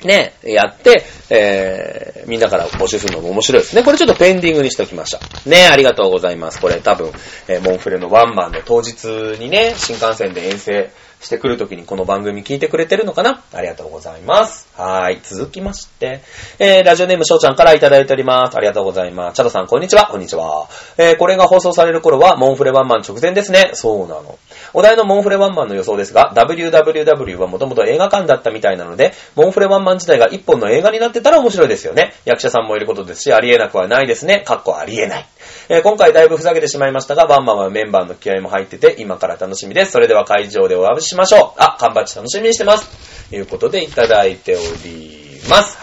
[0.04, 3.82] ね、やって、えー、みんなから募集するのも面白いですね。
[3.82, 5.20] これちょっとペンディングにしておきました。
[5.48, 6.60] ね、ありがとうございます。
[6.60, 7.12] これ多分、
[7.48, 9.06] えーモンフレのワンマンの当日
[9.40, 14.65] にね、新幹線で遠征してくるときにこの番組聞いてくれてるのかなありがとうございます。
[14.76, 15.20] はい。
[15.22, 16.20] 続きまして、
[16.58, 18.56] えー、ラジオネームしょうちゃんからいただいております。
[18.58, 19.36] ありがとうございます。
[19.36, 20.06] チャドさん、こんにちは。
[20.06, 20.68] こんにちは。
[20.98, 23.70] えー、これが放送される頃は、モンフレワンマン直前ですね。
[23.72, 24.38] そうなの。
[24.74, 32.12] お題のモンフレワンマンの予想ですが、WWW はもともと映画館だったみたいなので、モンフレワンマン自体が一本の映画になってたら面白いですよね。
[32.26, 34.42] 役者さんもいることですし、ありえなくはないですね。
[34.46, 35.26] かっこありえない。
[35.70, 39.92] えー今回だいぶふざけてしまいましたが、ワンマンはメンバーの気合も入ってて、今から楽しみです。
[39.92, 41.62] それでは会場でお会いしましょう。
[41.62, 43.30] あ、缶バッチ楽しみにしてます。
[43.30, 44.65] ということでいただいております。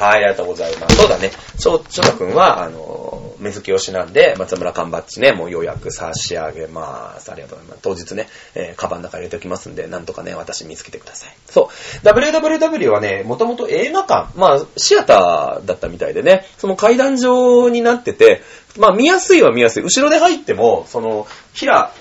[0.03, 0.97] はい、ありがとうございます。
[0.97, 1.31] そうだね。
[1.57, 7.31] 翔太くんは、あの、目付け推しなんで、松村缶バッチね、もう予約差し上げます。
[7.31, 7.79] ありがとうございます。
[7.81, 11.35] 当日ね、えーカバンの中入れておきますんで、なんとかね、私見つけてください。
[11.49, 11.69] そ
[12.03, 12.05] う。
[12.05, 18.41] WWW はね、もともと映画館、まあ、シアターだったみたいでね、その階段状になってて、
[18.77, 19.83] まあ、見やすいは見やすい。
[19.83, 21.91] 後ろで入っても、その、平、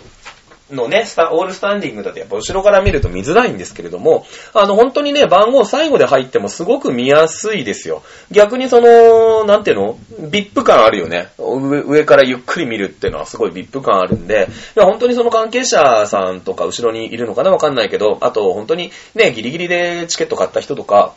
[0.73, 8.03] のね、スタオールスタンディングだとやっぱ後ろから見ると見づらいんですけれども、あの本当にね、番号最後で入ってもすごく見やすいですよ。
[8.31, 9.99] 逆にその、なんていうの
[10.31, 11.29] ビップ感あるよね。
[11.39, 21.15] 上上からゆっくり見るっていうのはすごいビップ感あるんで、いや本当にその関係者さんとか後ろにいるのかなわかんないけど、あと本当にね、ギリギリでチケット買った人とか、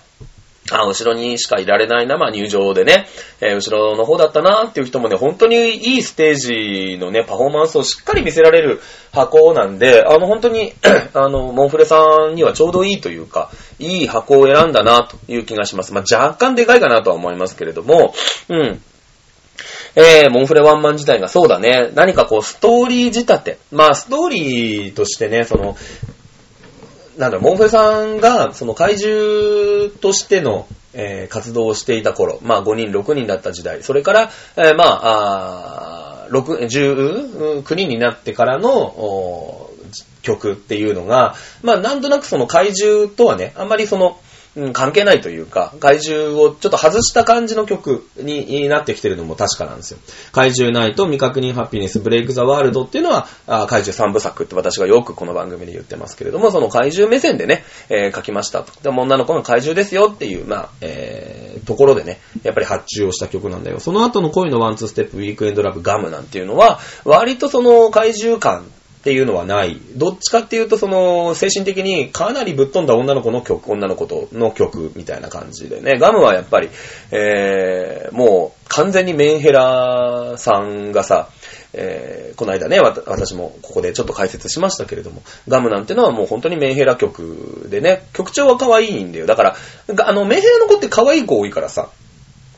[0.72, 3.08] あ、後ろにしかいられないな、まあ入場でね、
[3.40, 10.74] えー後ろの方だったなっていう人もね、本当にいいステージのね、パフォーマンスをしっかり見せられる箱なんで、あの本当に、
[11.14, 15.94] あの、モンフレさんにはちょうどいいというか、いい箱を選んだなという気がします。
[15.94, 18.16] まあ若干でかいかなとは思いますけれども、
[18.50, 18.82] うん。
[19.96, 23.58] えー、モンフレワンマン自体がそうだね、何かこうストーリー仕立て。
[23.72, 25.78] まあストーリーとしてね、その、
[27.18, 36.68] なんだろ、モンフェさんが、その怪獣としての、えー活動をしていた頃、まあ5人、6人だった時代、それから、えーまあ、あ6、
[37.64, 39.70] 19人になってからの、
[40.22, 44.20] 曲っていうのが、まあなんとなくその怪獣とはね、あんまりその、
[44.56, 50.00] うん関係ないというか、怪獣をちょっと外した感じの曲になってきてるのも確かなんですよ。
[50.32, 58.72] 怪獣ナイト、未確認ハッピネス、ブレイクザワールドっていうのは、あ怪獣三部作って私がよくこの番組で言ってますけれども、その怪獣目線でね、えー書きましたと。
[58.82, 63.80] でも女の子が怪獣ですよっていう、まあ、えーところでね、やっぱり発注をした曲なんだよ。
[63.80, 68.66] その後の恋のワンツーステップ、ウィークエンドラブ、ガムなんていうのは、割とその怪獣感
[69.06, 69.80] っていうのはない。
[69.96, 76.00] どっちかっていうと、その、精神的にかなりぶっ飛んだ女の子の曲、女の子との曲みたいな感じでね。
[76.00, 76.70] ガムはやっぱり、
[77.12, 81.30] えー、もう完全にメンヘラさんがさ、
[81.74, 89.28] えー、この間ね、私もここでちょっと解説しましたけれども、ガムなんてのはもう本当にメンヘラ曲でね、曲調は可愛いんだよ。
[89.28, 89.56] だから、
[90.04, 91.90] あの、メンヘラの子って可愛い子多いからさ、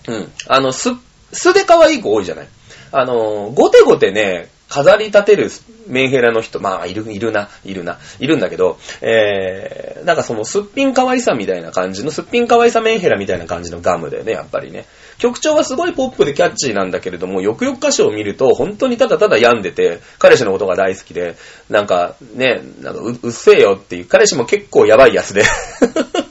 [0.07, 0.31] うん。
[0.47, 0.91] あの、す、
[1.33, 2.47] 素で可愛い子多いじゃない
[2.93, 5.49] あの、ゴテゴテね、飾り立てる
[5.88, 14.86] メンヘラの人、まあ、いる、いるな、いるな、いるんだけど、えー、なんかそのすっぴん可愛さみたいな感じの、すっぴん可愛さメンヘラみたいな感じのガムだよね、やっぱりね。
[15.17, 21.38] 曲調はすごいポップでキャッチーなんだけれども、よくよく歌詞を見ると、本当にただただ病んでて、彼氏のことが大好きで、
[21.69, 25.43] なんかね、なんかううっせえよっていう、彼氏も結構やばいやつで。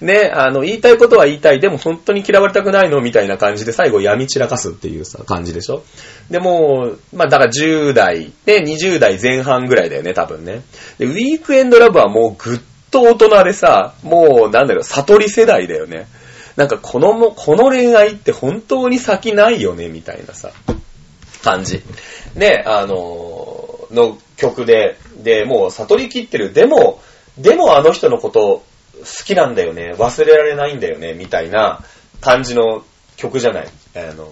[0.00, 3.00] ね、あの、言いたいことは言いたい、でも本当に嫌われたくないの？
[3.00, 5.82] みたいな感じで最後闇散らかすっていうさ、感じでしょ？
[6.30, 10.62] でも、まあだから10代、で、20代前半ぐらいだよね、多分ね。
[10.98, 16.06] で、ウィークエンドラブはもうぐっと大人でさ、もうなんだろう、悟り世代だよね。
[16.56, 20.52] なんかこのも、この恋愛って本当に先ないよね、みたいなさ、
[21.42, 21.82] 感じ。
[22.34, 26.52] ね、あのの曲で、で、もう悟り切ってる。
[26.52, 27.00] でも、
[27.38, 28.62] でもあの人のこと
[29.00, 29.94] 好きなんだよね。
[29.96, 31.14] 忘れられないんだよね。
[31.14, 31.84] みたいな
[32.20, 32.84] 感じの
[33.16, 33.68] 曲じゃない。
[33.94, 34.24] あの、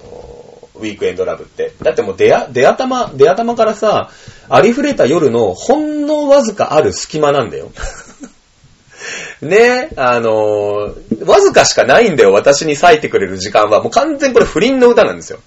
[0.74, 1.72] ウィークエンドラブって。
[1.82, 4.10] だってもう出あ、出頭、出頭からさ、
[4.48, 7.70] ありふれた夜のほんのわずかある隙間なんだよ。
[9.42, 9.90] ね？
[9.90, 10.94] えあの
[11.26, 12.32] わずかしかないんだよ。
[12.32, 13.82] 私に割いてくれる時間は。
[13.82, 15.40] もう完全これ不倫の歌なんですよ。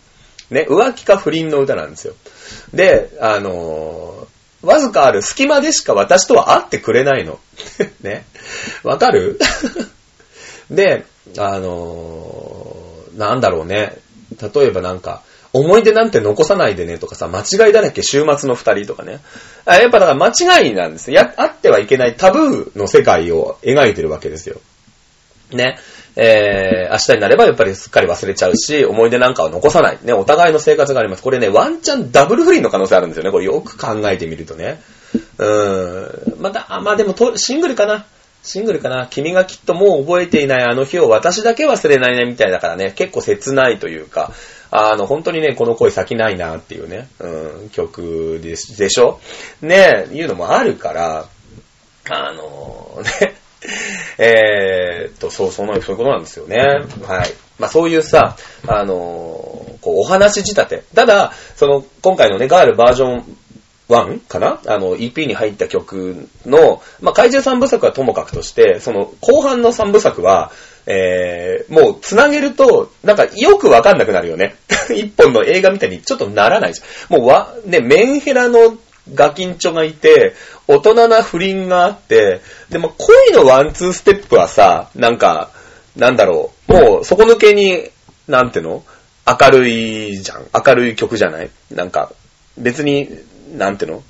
[0.52, 2.14] ね、浮気か不倫の歌なんですよ。
[2.74, 4.28] で、あの
[4.64, 7.40] わずかある隙間でしか私とは会ってくれないの。
[8.02, 8.26] ね。
[8.84, 9.40] わかる？
[10.72, 11.06] で、
[11.38, 13.98] あのーなんだろうね。
[14.54, 15.22] 例えばなんか、
[15.54, 19.22] 思い出なんて残さないでねとかさ、間違いだらけ週末の二人とかね。
[19.66, 21.16] あやっぱだから間違いなんですよ。
[21.18, 24.60] や、あってはいけないタブーの世界を描いてるわけですよ。
[25.52, 25.78] ね。
[26.16, 30.00] えー、明日になればやっぱりすっかり忘れちゃうし、思い出なんかは残さない。
[30.04, 31.22] ね、お互いの生活があります。
[31.22, 33.32] これね、ワンチャンダブル不倫の可能性あるんですよね。
[33.32, 34.82] これよく考えてみるとね。
[35.38, 36.42] うーん。
[36.42, 38.06] また、あ、まあでもと、シングルかな。
[38.44, 39.08] シングルかな。
[39.08, 44.32] 君がきっともう覚えていないあの日を私だけ忘れないねみたいだからね、結構切ないというか、
[44.72, 47.28] あの、本当にね、この声先ないなっていうね、う
[47.66, 49.20] ん、曲でしでしょ？
[49.62, 51.26] ね、いうのもあるから、
[52.10, 53.36] あのね、
[54.18, 56.58] えーっと、そう、その、そういうことなんですよね。
[57.06, 57.34] はい。
[57.60, 58.36] まあそういうさ、
[58.68, 58.94] あの
[59.82, 60.84] こう、お話仕立て。
[60.94, 63.38] ただ、その、今回のね、ガールバージョン
[63.90, 64.60] 1かな？
[64.68, 70.52] あの、EP に入った曲の、まあ怪獣三部作はともかくとして、その、後半の三部作は、
[70.86, 74.56] えー、もう、つなげると、なんか、よくわかんなくなるよね。
[74.96, 77.20] 一本の映画みたいにちょっとならないじゃん。
[77.20, 78.78] もう、わ、ね、メンヘラの
[79.14, 80.34] ガキンチョがいて、
[80.68, 85.52] 大人な不倫があって、でも恋のワンツーステップはさ、なんか、
[85.96, 87.90] なんだろう、もう底抜けに、
[88.28, 88.84] なんての？
[89.26, 90.48] 明るいじゃん。
[90.54, 91.50] 明るい曲じゃない？
[91.72, 92.12] なんか、
[92.58, 93.10] 別に、
[93.56, 94.04] なんての？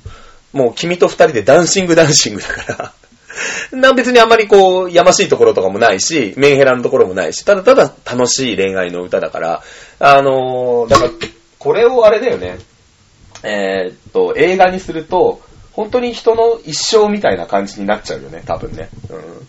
[0.53, 2.93] もう君と二人で dancing dancing だから。
[3.71, 9.63] な別にあんまりこう、やましいところとかもないし、メンヘラのところもないし、ただただ楽しい恋愛の歌だから、
[9.99, 11.11] あのー、だから、
[11.59, 12.57] これをあれだよね、
[13.43, 15.41] えーっと、映画にすると、
[15.77, 18.89] 本当に人の一生みたいな感じになっちゃうよね、多分ね。
[19.09, 19.47] うん。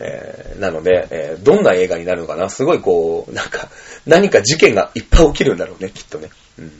[0.00, 3.68] えーなので、えーどんな映画になるのかなすごいこう、なんか、
[4.06, 6.30] 何か事件がいっぱい起きるんだろうね、きっとね。
[6.58, 6.72] うん。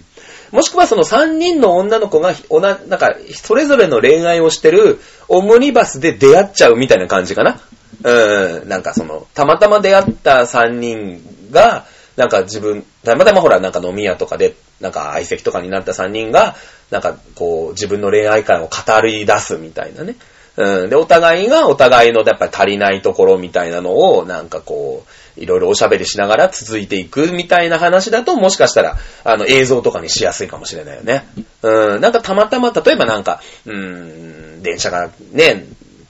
[0.50, 7.60] もしくはその3人の女の子が、おな、なんか、それぞれの恋愛をしてるオムニバスで出会っちゃうみたいな感じかな。
[8.02, 11.84] うん、なんかその、たまたま出会った3人が、
[12.16, 16.56] なんか自分、たまたまほら、なんか飲み屋とかで、なんか相席とかになった3人が、
[16.90, 20.16] なんかこう、自分の恋愛観を語り出すみたいなね。
[20.56, 20.90] うん。
[20.90, 31.26] で、お互いがお互いのやっぱり足りないところみたいなのを、なんかこう、いろいろおしゃべりしながら続いていくみたいな話だと、もしかしたら、あの、映像とかにしやすいかもしれないよね。
[31.62, 32.00] うん。
[32.00, 35.66] なんかたまたま、例えばなんか、うん、電車がね、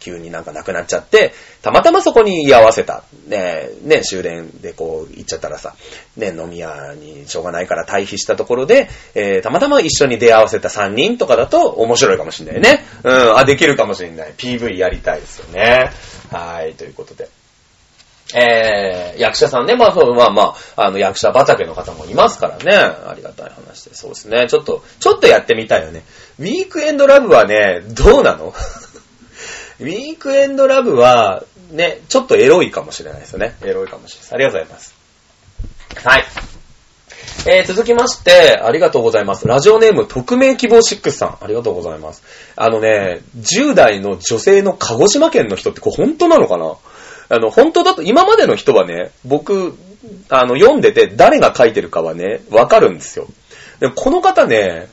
[0.07, 3.03] 急になんかなくなっちゃって、たまたまそこに居合わせた。
[3.27, 5.75] ねね、終電でこう行っちゃったらさ、
[6.17, 12.85] ね、飲み屋にしょうがないから退避したところで、えーたまたま一緒に出会わせた3人とかだと面白いかもしれないね。
[13.03, 14.33] うん、あ、できるかもしれない。
[14.37, 15.91] PV やりたいですよね。
[16.31, 17.29] はい、ということで。
[18.35, 22.73] えー、役者さんね、まあそう、まあまあ、あの、役者畑の方もいますからね。
[22.75, 23.95] ありがたい話で。
[23.95, 24.49] そうですね。
[24.49, 26.03] ちょっと、ちょっとやってみたいよね。
[26.41, 28.53] ウィークエンドラブはね、どうなの？
[29.81, 33.57] ウィークエンドラブは、ね、ちょっとエロいかもしれないですよね。
[33.63, 34.35] エロいかもしれないです。
[34.35, 34.95] ありがとうございます。
[36.05, 36.25] はい。
[37.49, 39.47] えー、続きまして、ありがとうございます。
[39.47, 41.39] ラジオネーム、匿名希望6さん。
[41.41, 42.23] ありがとうございます。
[42.57, 46.77] あのね、10代の女性の鹿児島県の人ってこれ本当なのかな？
[47.29, 49.77] あの、本当だと、今までの人はね、僕、
[50.29, 53.27] あの、読んでて誰が書いてるかはね、わかるんですよ。
[53.81, 54.89] でもこの方ね、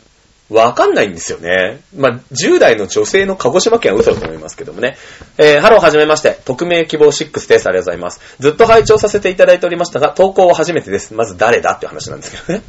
[0.53, 1.81] わかんないんですよね。
[1.95, 4.97] まあ、10代の女性の鹿児島県は嘘だと思いますけどもね。
[5.37, 7.67] えー、ハローはじめまして、匿名希望6です。
[7.67, 8.21] ありがとうございます。
[8.39, 11.13] ずっと拝聴させていただいておりましたが、投稿は初めてです。
[11.15, 12.63] まず誰だって話なんですけどね。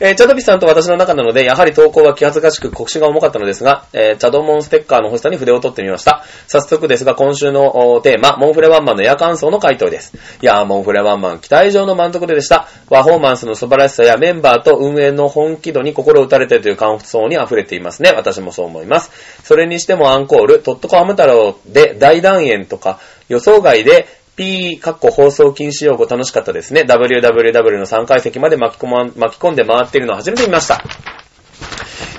[0.00, 6.24] えー、チャドビさんと私の仲なので、やはり投稿は気恥ずかしく腰が重かったのですが、えー、チャドモンステッカーの欲しさに筆を取ってみました。
[6.48, 10.14] 早速ですが、今週のおテーマ、モンフレワンマンのエア感想の回答です。
[10.40, 12.66] いやー、モンフレワンマン、期待以上の満足度でした。
[12.88, 18.12] パフォーマンスの素晴らしさやメンバーと運営の本気度に心打たれてるという感想に溢れていますね。
[18.14, 19.10] 私もそう思います。
[19.44, 26.82] それにしてもアンコール、トットコハム太郎で大団円とか、予想外で P、かっこ放送禁止用語楽しかったですね。
[26.82, 30.82] www の3階席まで巻き込ま巻き込んで回ってるのを初めて見ました。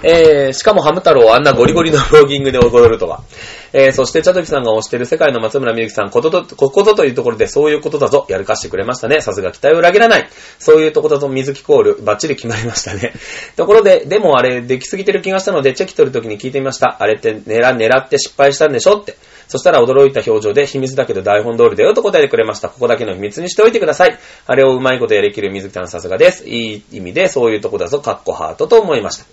[0.03, 3.23] えー、しかもハム太郎をあんなゴリゴリのブロギングで踊るとは。
[3.71, 9.21] えー、そして、チャドキさんが推してる世界の松村みゆきさん、ことと、こことというところでそういうことだぞ、やるかしてくれましたね。
[9.21, 10.27] さすが期待を裏切らない。
[10.59, 13.13] そういうとこだと水木コール、バッチリ決まりましたね。
[13.55, 16.97] ところで、でもあれ、できすぎてる気がしたので、チェキ取るときに聞いてみました。
[16.99, 19.15] あれって狙、狙って失敗したんでしょって。
[19.47, 22.69] そしたら驚いた表情で、秘密だけど台本通りだよと答えてくれました。
[22.69, 24.17] ここだけの秘密にしておいてください。
[24.45, 26.47] あれをうまいことやりきる水木さんさすがです。
[26.47, 29.25] いい意味で、そういうとこだぞ、カッコハートと思いました。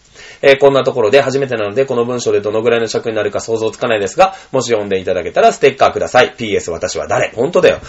[0.42, 6.34] えーこんなところで初めてなので、この文章でどのぐらいの尺になるか想像つかないですが、もし読んでいただけたらステッカーください。
[6.36, 7.30] PS 私は誰？
[7.34, 7.80] 本当だよ。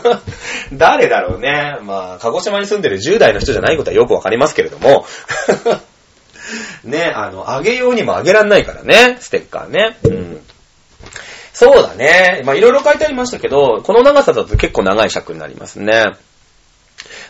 [0.72, 1.78] 誰だろうね。
[1.82, 5.06] まあ、鹿児島に住んでる10代の人じゃないことはよくわかりますけれども。
[6.84, 9.96] ね、あの、あげようにもあげらんないからね、ステッカーね。
[10.04, 10.40] うん。
[11.52, 12.42] そうだね。
[12.44, 16.12] まあ、いろいろ書いてありましたけど、この長さだと結構長い尺になりますね。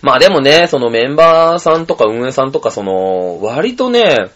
[0.02, 4.30] まあでもね、そのメンバーさんとか運営さんとか、その、割とね、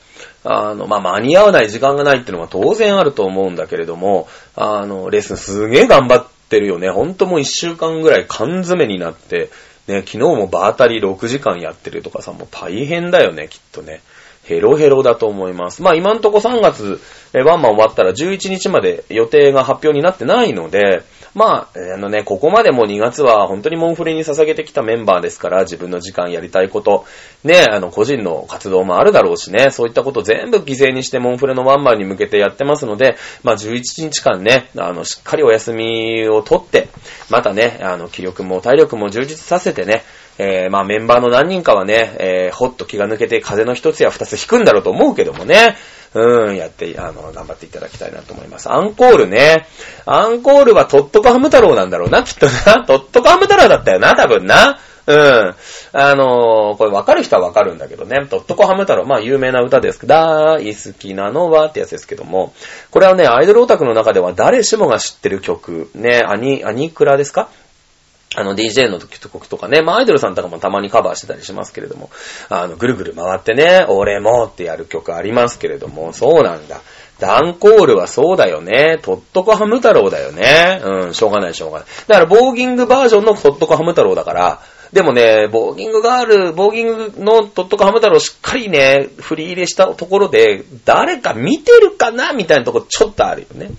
[0.44, 6.90] あの、まあ、間に合わない時間がないっていうのは当然あると思うんだけれども、あの、レッスンすげえ頑張ってるよね。
[6.90, 9.50] ほんともう一週間ぐらい缶詰になって、
[9.86, 14.02] ね、昨日もバータリー6時間やってるとかさ、もう大変だよね、きっとね。
[14.44, 15.82] ヘロヘロだと思います。
[15.82, 17.00] まあ今んとこ3月、
[17.34, 21.02] えワンマン終わったら11日まで予定が発表になってないので、
[21.34, 27.06] まあ、あのね、ここまでも2月は本当にモンフレに捧げてきたメンバーですから、自分の時間やりたいこと、
[27.42, 36.88] ね、あの、個人の活動もあるだろうしね、そういったこと全部犠牲にしてモンフレのワンマンに向けてやってますので、まあ11日間ね、あの、しっかりお休みを取って、
[37.28, 40.04] またね、あの、気力も体力も充実させてね、
[40.38, 45.76] えー、まあメンバーの何人かはね、えー、ほっと気が抜けて風の一つや二つ引くんだろうと思うけどもね、
[46.14, 48.70] うん、やって、あの、頑張っていただきたいなと思います。
[48.70, 49.66] アンコールね。
[50.06, 52.84] アンコールはトットコハム太郎なんだろうな、きっとな。
[52.86, 54.78] トットコハム太郎だったよな、多分な。
[55.06, 55.54] うん。
[55.92, 58.26] あのー、これわかる人はわかるんだけどね。
[58.30, 62.54] トットコハム太郎、まあ有名な歌ですけど、大好きなのはってやつですけども、
[62.90, 67.48] これはね、アイドルオタクの中では誰しもが知ってる曲、ね、アニ、アニクラですか？
[68.36, 72.10] あの DJ の時とかね、まあアイドルさんとかもたまにカバーしてたりしますけれども、
[72.48, 76.80] あの、ぐるぐる回ってね、俺もってやる曲ありますけれども、そうなんだ。
[77.20, 78.98] ダンコールはそうだよね。
[79.02, 80.80] トットコハム太郎だよね。
[80.82, 81.88] うん、しょうがないしょうがない。
[82.08, 84.60] だから、ボーギングバージョンのトットコハム太郎だから、
[84.92, 93.70] でもね、ボーギングガール、ボーギングのトットコハム太郎しっかりね、振り入れしたところで、誰か見てるかなみたいなとこちょっとあるよね。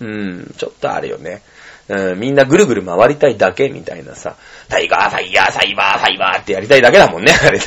[0.00, 1.42] うん、ちょっとあるよね。
[1.90, 4.36] うん、みんなぐるぐる回りたいだけみたいなさ、
[4.68, 7.64] タイガー、ファイヤー、サイバー、ファイバーってやりたいだけだもんね、あれね。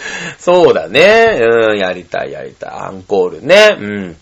[0.40, 1.38] そうだね。
[1.42, 2.70] うん、やりたい、やりたい。
[2.70, 3.76] アンコールね。
[3.78, 4.16] うん。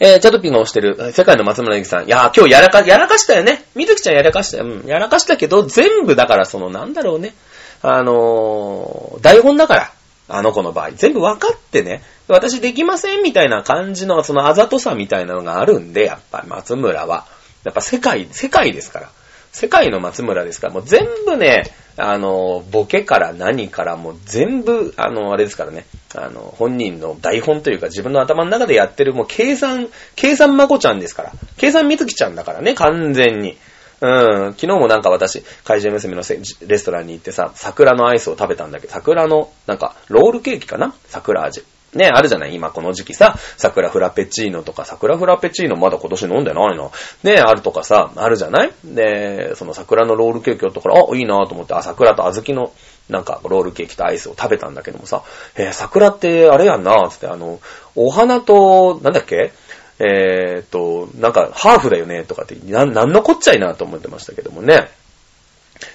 [0.00, 2.06] えー、チャトピーが押してる、世界の松村ゆきさん。
[2.06, 3.64] いやー、今日やらか、やらかしたよね。
[3.76, 4.64] みずきちゃんやらかしたよ。
[4.64, 7.34] うん、やらかしたけど、全部だから、その、なんだろうね。
[7.82, 9.92] あのー、台本だから。
[10.26, 10.92] あの子の場合。
[10.92, 12.02] 全部分かってね。
[12.28, 17.26] 私できませんみたいな感じの、そのあざとさみたいなのがあるんで、やっぱり松村は。
[17.64, 19.10] やっぱ世界、世界ですから。
[19.52, 21.62] 世界の松村ですから、もう全部ね、
[21.96, 25.86] あの、ボケから何からもう全部、あの、あれですからね、
[26.16, 31.32] あの、本人の台本というか自分の頭の中でやってるもう計算、計算まこちゃんですから。
[31.56, 33.56] 計算みつきちゃんだからね、完全に。
[34.00, 36.22] うん、昨日もなんか私、怪獣娘の
[36.66, 40.94] レストランに行ってさ、桜のアイスを食べたんだけど、桜の、なんか、ロールケーキかな？
[41.06, 41.62] 桜味。
[41.94, 42.54] ね、あるじゃない？
[42.54, 46.92] 今この時期さ、桜フラペチーノとか、桜フラペチーノまだ今年飲んでないの？
[47.22, 48.72] ね、あるとかさ、あるじゃない？
[48.84, 52.72] で、その桜のロールケーキをとから、あ、いいなと思って、あ、桜と小豆の、
[53.08, 55.22] なんか、ロールケーキとアイスを食べたんだけどもさ、
[55.56, 57.60] えー、桜ってあれやんなつって、あの、
[57.94, 59.52] お花と、なんだっけ？
[60.00, 64.88] えー、っと、なんか、ハーフだよねとかって、なん、なんのこっちゃいなと思ってましたけどもね。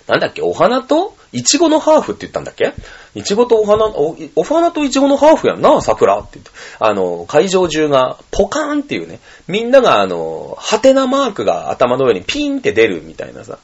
[0.08, 0.42] なんだっけ？
[0.42, 1.16] お花と？
[1.32, 2.74] イチゴのハーフって言ったんだっけ？
[3.16, 6.52] イチゴとお花、お、お花とイチゴのハーフやんな、桜って言って。
[6.80, 13.58] あの、会場中がポカーンっていうね、みんながあの、ハテナマークが頭の上にピーンって出るみたいなさ、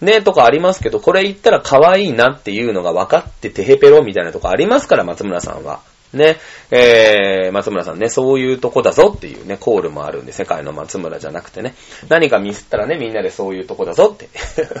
[0.00, 5.80] ね、とかありますけど、これ言ったら可愛いなっていうのが分かっててへペロみたいなとこありますから、松村さんは。
[6.12, 6.38] ね、
[6.70, 11.74] えー、松村さんね、そういうとこだぞっていうね、コールもあるんで、世界の松村じゃなくてね、
[12.08, 14.28] 何かミスったらね、みんなでそういうとこだぞって。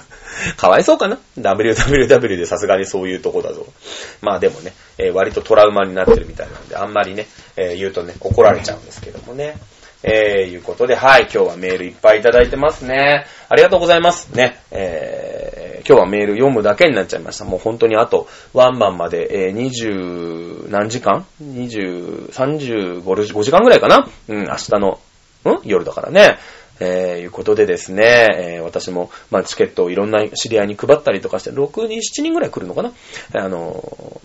[0.56, 3.66] かわいそうかな ?www でさすがにそういうとこだぞ。
[4.20, 7.26] まあでもね、えー、割とトラウマになってるみたいなんで、あんまりね、
[7.56, 9.56] えー、言うとね、怒られちゃうんですけどもね。
[10.02, 13.26] えー、いうことで、はい、今日はメールいっぱいいただいてますね。
[13.48, 14.34] ありがとうございます。
[14.34, 17.44] ね、えー、今日はメール読むだけになっちゃいました。
[17.44, 24.08] もう本当にあと、ワンマンまで、えー、20、何時間 ?20、35、5時間ぐらいかな？
[24.28, 25.00] うん、明日の、
[25.44, 25.60] ん？
[25.64, 26.38] 夜だからね。
[26.82, 32.92] えー、いうことでですね、えー、私も、まあ、チケットをいろんな知り合いに配ったりとかして、6人、7人ぐらい来るのかな？
[33.34, 34.18] あの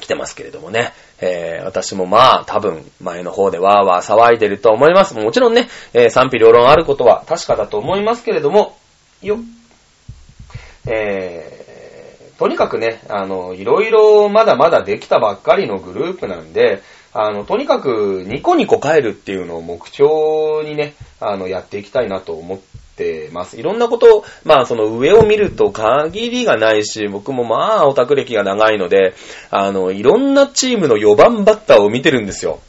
[0.00, 0.92] 来てますけれどもね。
[1.20, 5.14] えー、私もまあ、多分、前の方でわーわー騒いでると思います。
[5.14, 8.76] もちろんね、えー、賛否両論あることは確かだと思いますけれども、
[9.22, 9.38] よ、
[10.86, 23.58] えー、とにかくね、あの、いろいろまだまだできたばっかりのグループなんで、あの、とにかくニコニコ帰るっていうのを目標にね、あの、やっていきたいなと思ってってます。
[23.58, 29.14] いろんなことを、まあその上を見ると限りがないし、僕もまあオタク歴が長いので、
[29.50, 32.60] あの、いろんなチームの4番バッターを見てるんですよ。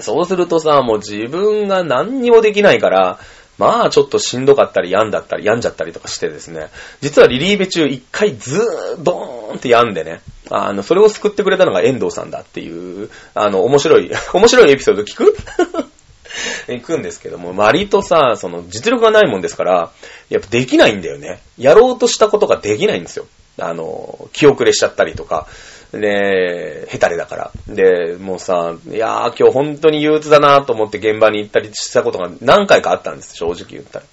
[0.00, 3.18] そうするとさ、もう自分が何にもできないから、
[3.58, 6.68] まあちょっとしんどかったり病んだったり病んじゃったりとかしてですね、
[7.00, 10.20] 実はリリーベ中一回ずードーンって病んでね、
[10.50, 15.36] あの、それを救ってくれたのが遠藤さんだっていう、あの、面白い、面白いエピソード聞く？
[16.68, 19.90] 行くんですけども、割とさ、その実力がないもんですから、
[20.30, 21.40] やっぱできないんだよね。
[21.58, 23.26] やろうとしたことができないんですよ。
[23.58, 25.46] あの、気遅れしちゃったりとか、
[25.92, 27.50] で、ヘタレだから。
[27.68, 34.04] で、もうさ、いやー今日本当に憂鬱だなと思って現場に行ったりしたことが何回かあったんです、正直言ったら。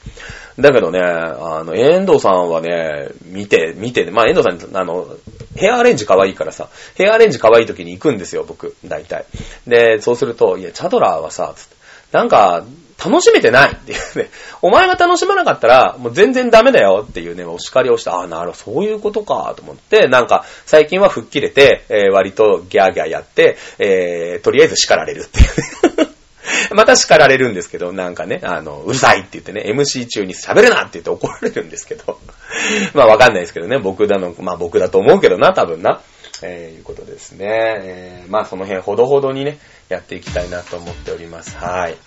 [0.59, 5.07] だけどね、あの、遠藤さんはね、見て、見て、まあ遠藤さん、あの、
[5.55, 9.25] ヘアアレンジ可愛いからさ、ヘアアレンジ可愛い時に行くんですよ、僕、大体。
[9.65, 11.78] で、そうすると、いや、チャドラーはさ、つって
[12.11, 12.65] なんか、
[13.03, 14.29] 楽しめてないっていうね。
[14.61, 26.09] お前が楽しまなかったら、もう全然ダメだよっていうね、お叱りをして、ああ、なるほど、そういうことか、と思って、なんか、最近は吹っ切れて、えー、割とギャーギャーやって、えー、とりあえず叱られるっていうね。
[26.71, 32.19] また叱られるんですけど、なんかね、あの、うるさいって言ってね、MC 中に喋るなって言って怒られるんですけど。
[32.93, 36.01] まあわかんないですけどね、僕だの、まあ僕だと思うけどな、多分な。
[36.43, 37.47] えー、いうことですね。
[37.47, 39.59] えー、まあその辺ほどほどにね、
[39.89, 41.57] やっていきたいなと思っております。
[41.57, 41.97] はい。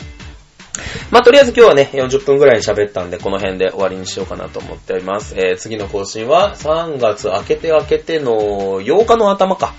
[1.11, 5.35] まあ、とりあえず今日はね、40分くらい喋ったんで、この辺で終わりにしようかなと思っております。
[5.37, 9.74] えー、次の更新は3月明けて明けての8日の頭か。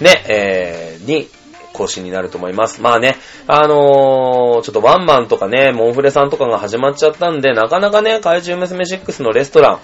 [0.00, 1.28] ね、えー、に、
[1.76, 2.80] 更新になると思います。
[2.80, 3.16] まあね、
[3.46, 9.78] あのー、ちょっとワンマンとかね、モンフレさんとかが始まっちゃったんで、なかなかね、怪獣娘6のレストラン、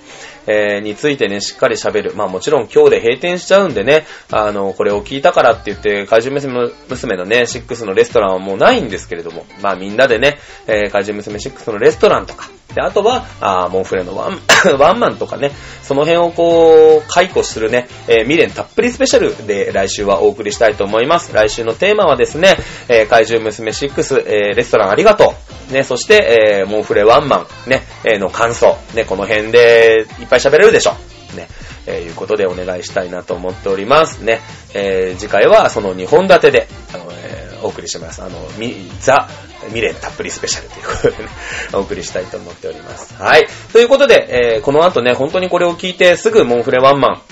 [0.47, 2.15] えー、についてね、しっかり喋る。
[2.15, 14.41] まあもちろん今日で閉店しちゃうんでね、あの、これを聞いたからって言って、怪獣娘のね、6のレストランはもうないんですけれども、まあみんなでね、えー、怪獣娘6のレストランとか、で、あとは、あモンフレのワン、
[14.79, 15.53] ワンマンとかね、
[15.83, 21.33] その辺をこう、解雇するね、えー、未練たっぷりスペシャルで来週はお送りしたいと思います。
[21.33, 22.57] 来週のテーマはですね、
[22.89, 25.35] えー、怪獣娘6、えー、レストランありがと
[25.71, 25.73] う。
[25.73, 28.77] ね、そして、えー、モンフレワンマン、ね、えー、の感想。
[28.95, 30.93] ね、この辺でいっぱい喋れるでしょ。
[31.37, 31.49] ね、
[31.87, 34.19] えー、いうことでお願いしたいなと思っております。
[34.19, 34.41] ね、
[34.75, 38.23] えー、次回はその2本立てで、あの、えー、お送りします。
[38.23, 39.29] あの、み、ザ、
[39.67, 41.31] 未練たっぷりスペシャルということでね、
[41.75, 43.15] お送りしたいと思っております。
[43.15, 43.47] はい。
[43.73, 47.23] ということで、えー、この後ね、本当にこれを聞いてすぐモンフレワンマン、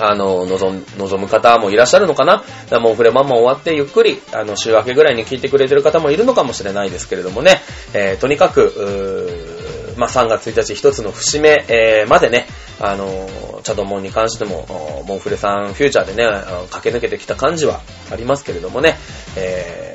[0.00, 2.42] あの、望望む方もいらっしゃるのかな？
[2.80, 7.60] モンフレマンマ終わってゆっくり、あの、週明けぐらいに聞いてくれてる方もいるのかもしれないですけれどもね、
[7.92, 12.46] えー、とにかく、うーまあ、3月1日一つの節目、えー、までね、
[12.80, 13.28] あの、
[13.62, 16.26] チャドモンに関しても、モンフレさんフューチャーでね、
[16.70, 17.80] 駆け抜けてきた感じは
[18.10, 18.96] ありますけれどもね、
[19.36, 19.89] えー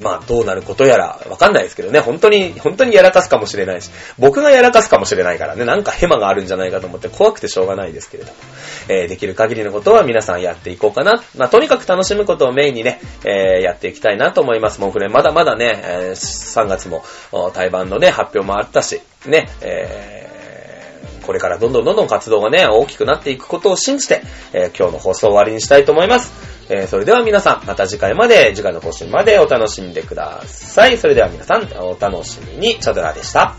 [0.00, 8.36] まあどうなることやらわかんないですけどね、本当に、本当にやらかすかもしれないし、僕がやらかすかもしれないからね、なんかヘマがあるんじゃないかと思って怖くてしょうがないですけれども、
[8.88, 11.22] えー、できる限りのことは皆さんやっていこうかな。
[11.36, 14.80] まあとにかく楽しむことをメインにね、えー、やっていきたいなと思います。
[14.80, 17.04] モンフレまだまだね、えー、3月も
[17.52, 20.33] 対バンのね、発表もあったし、ね、えー
[21.24, 24.22] これからどんどんどんどん活動がね、大きくなっていくことを信じて、
[24.52, 26.32] えー、今日の放送を終わりにしたいと思います。
[26.68, 30.98] えー、それでは皆さん、また次回まで、次回の更新までお楽しみでください。
[30.98, 33.54] それでは皆さん、お楽しみに、チャドラでした。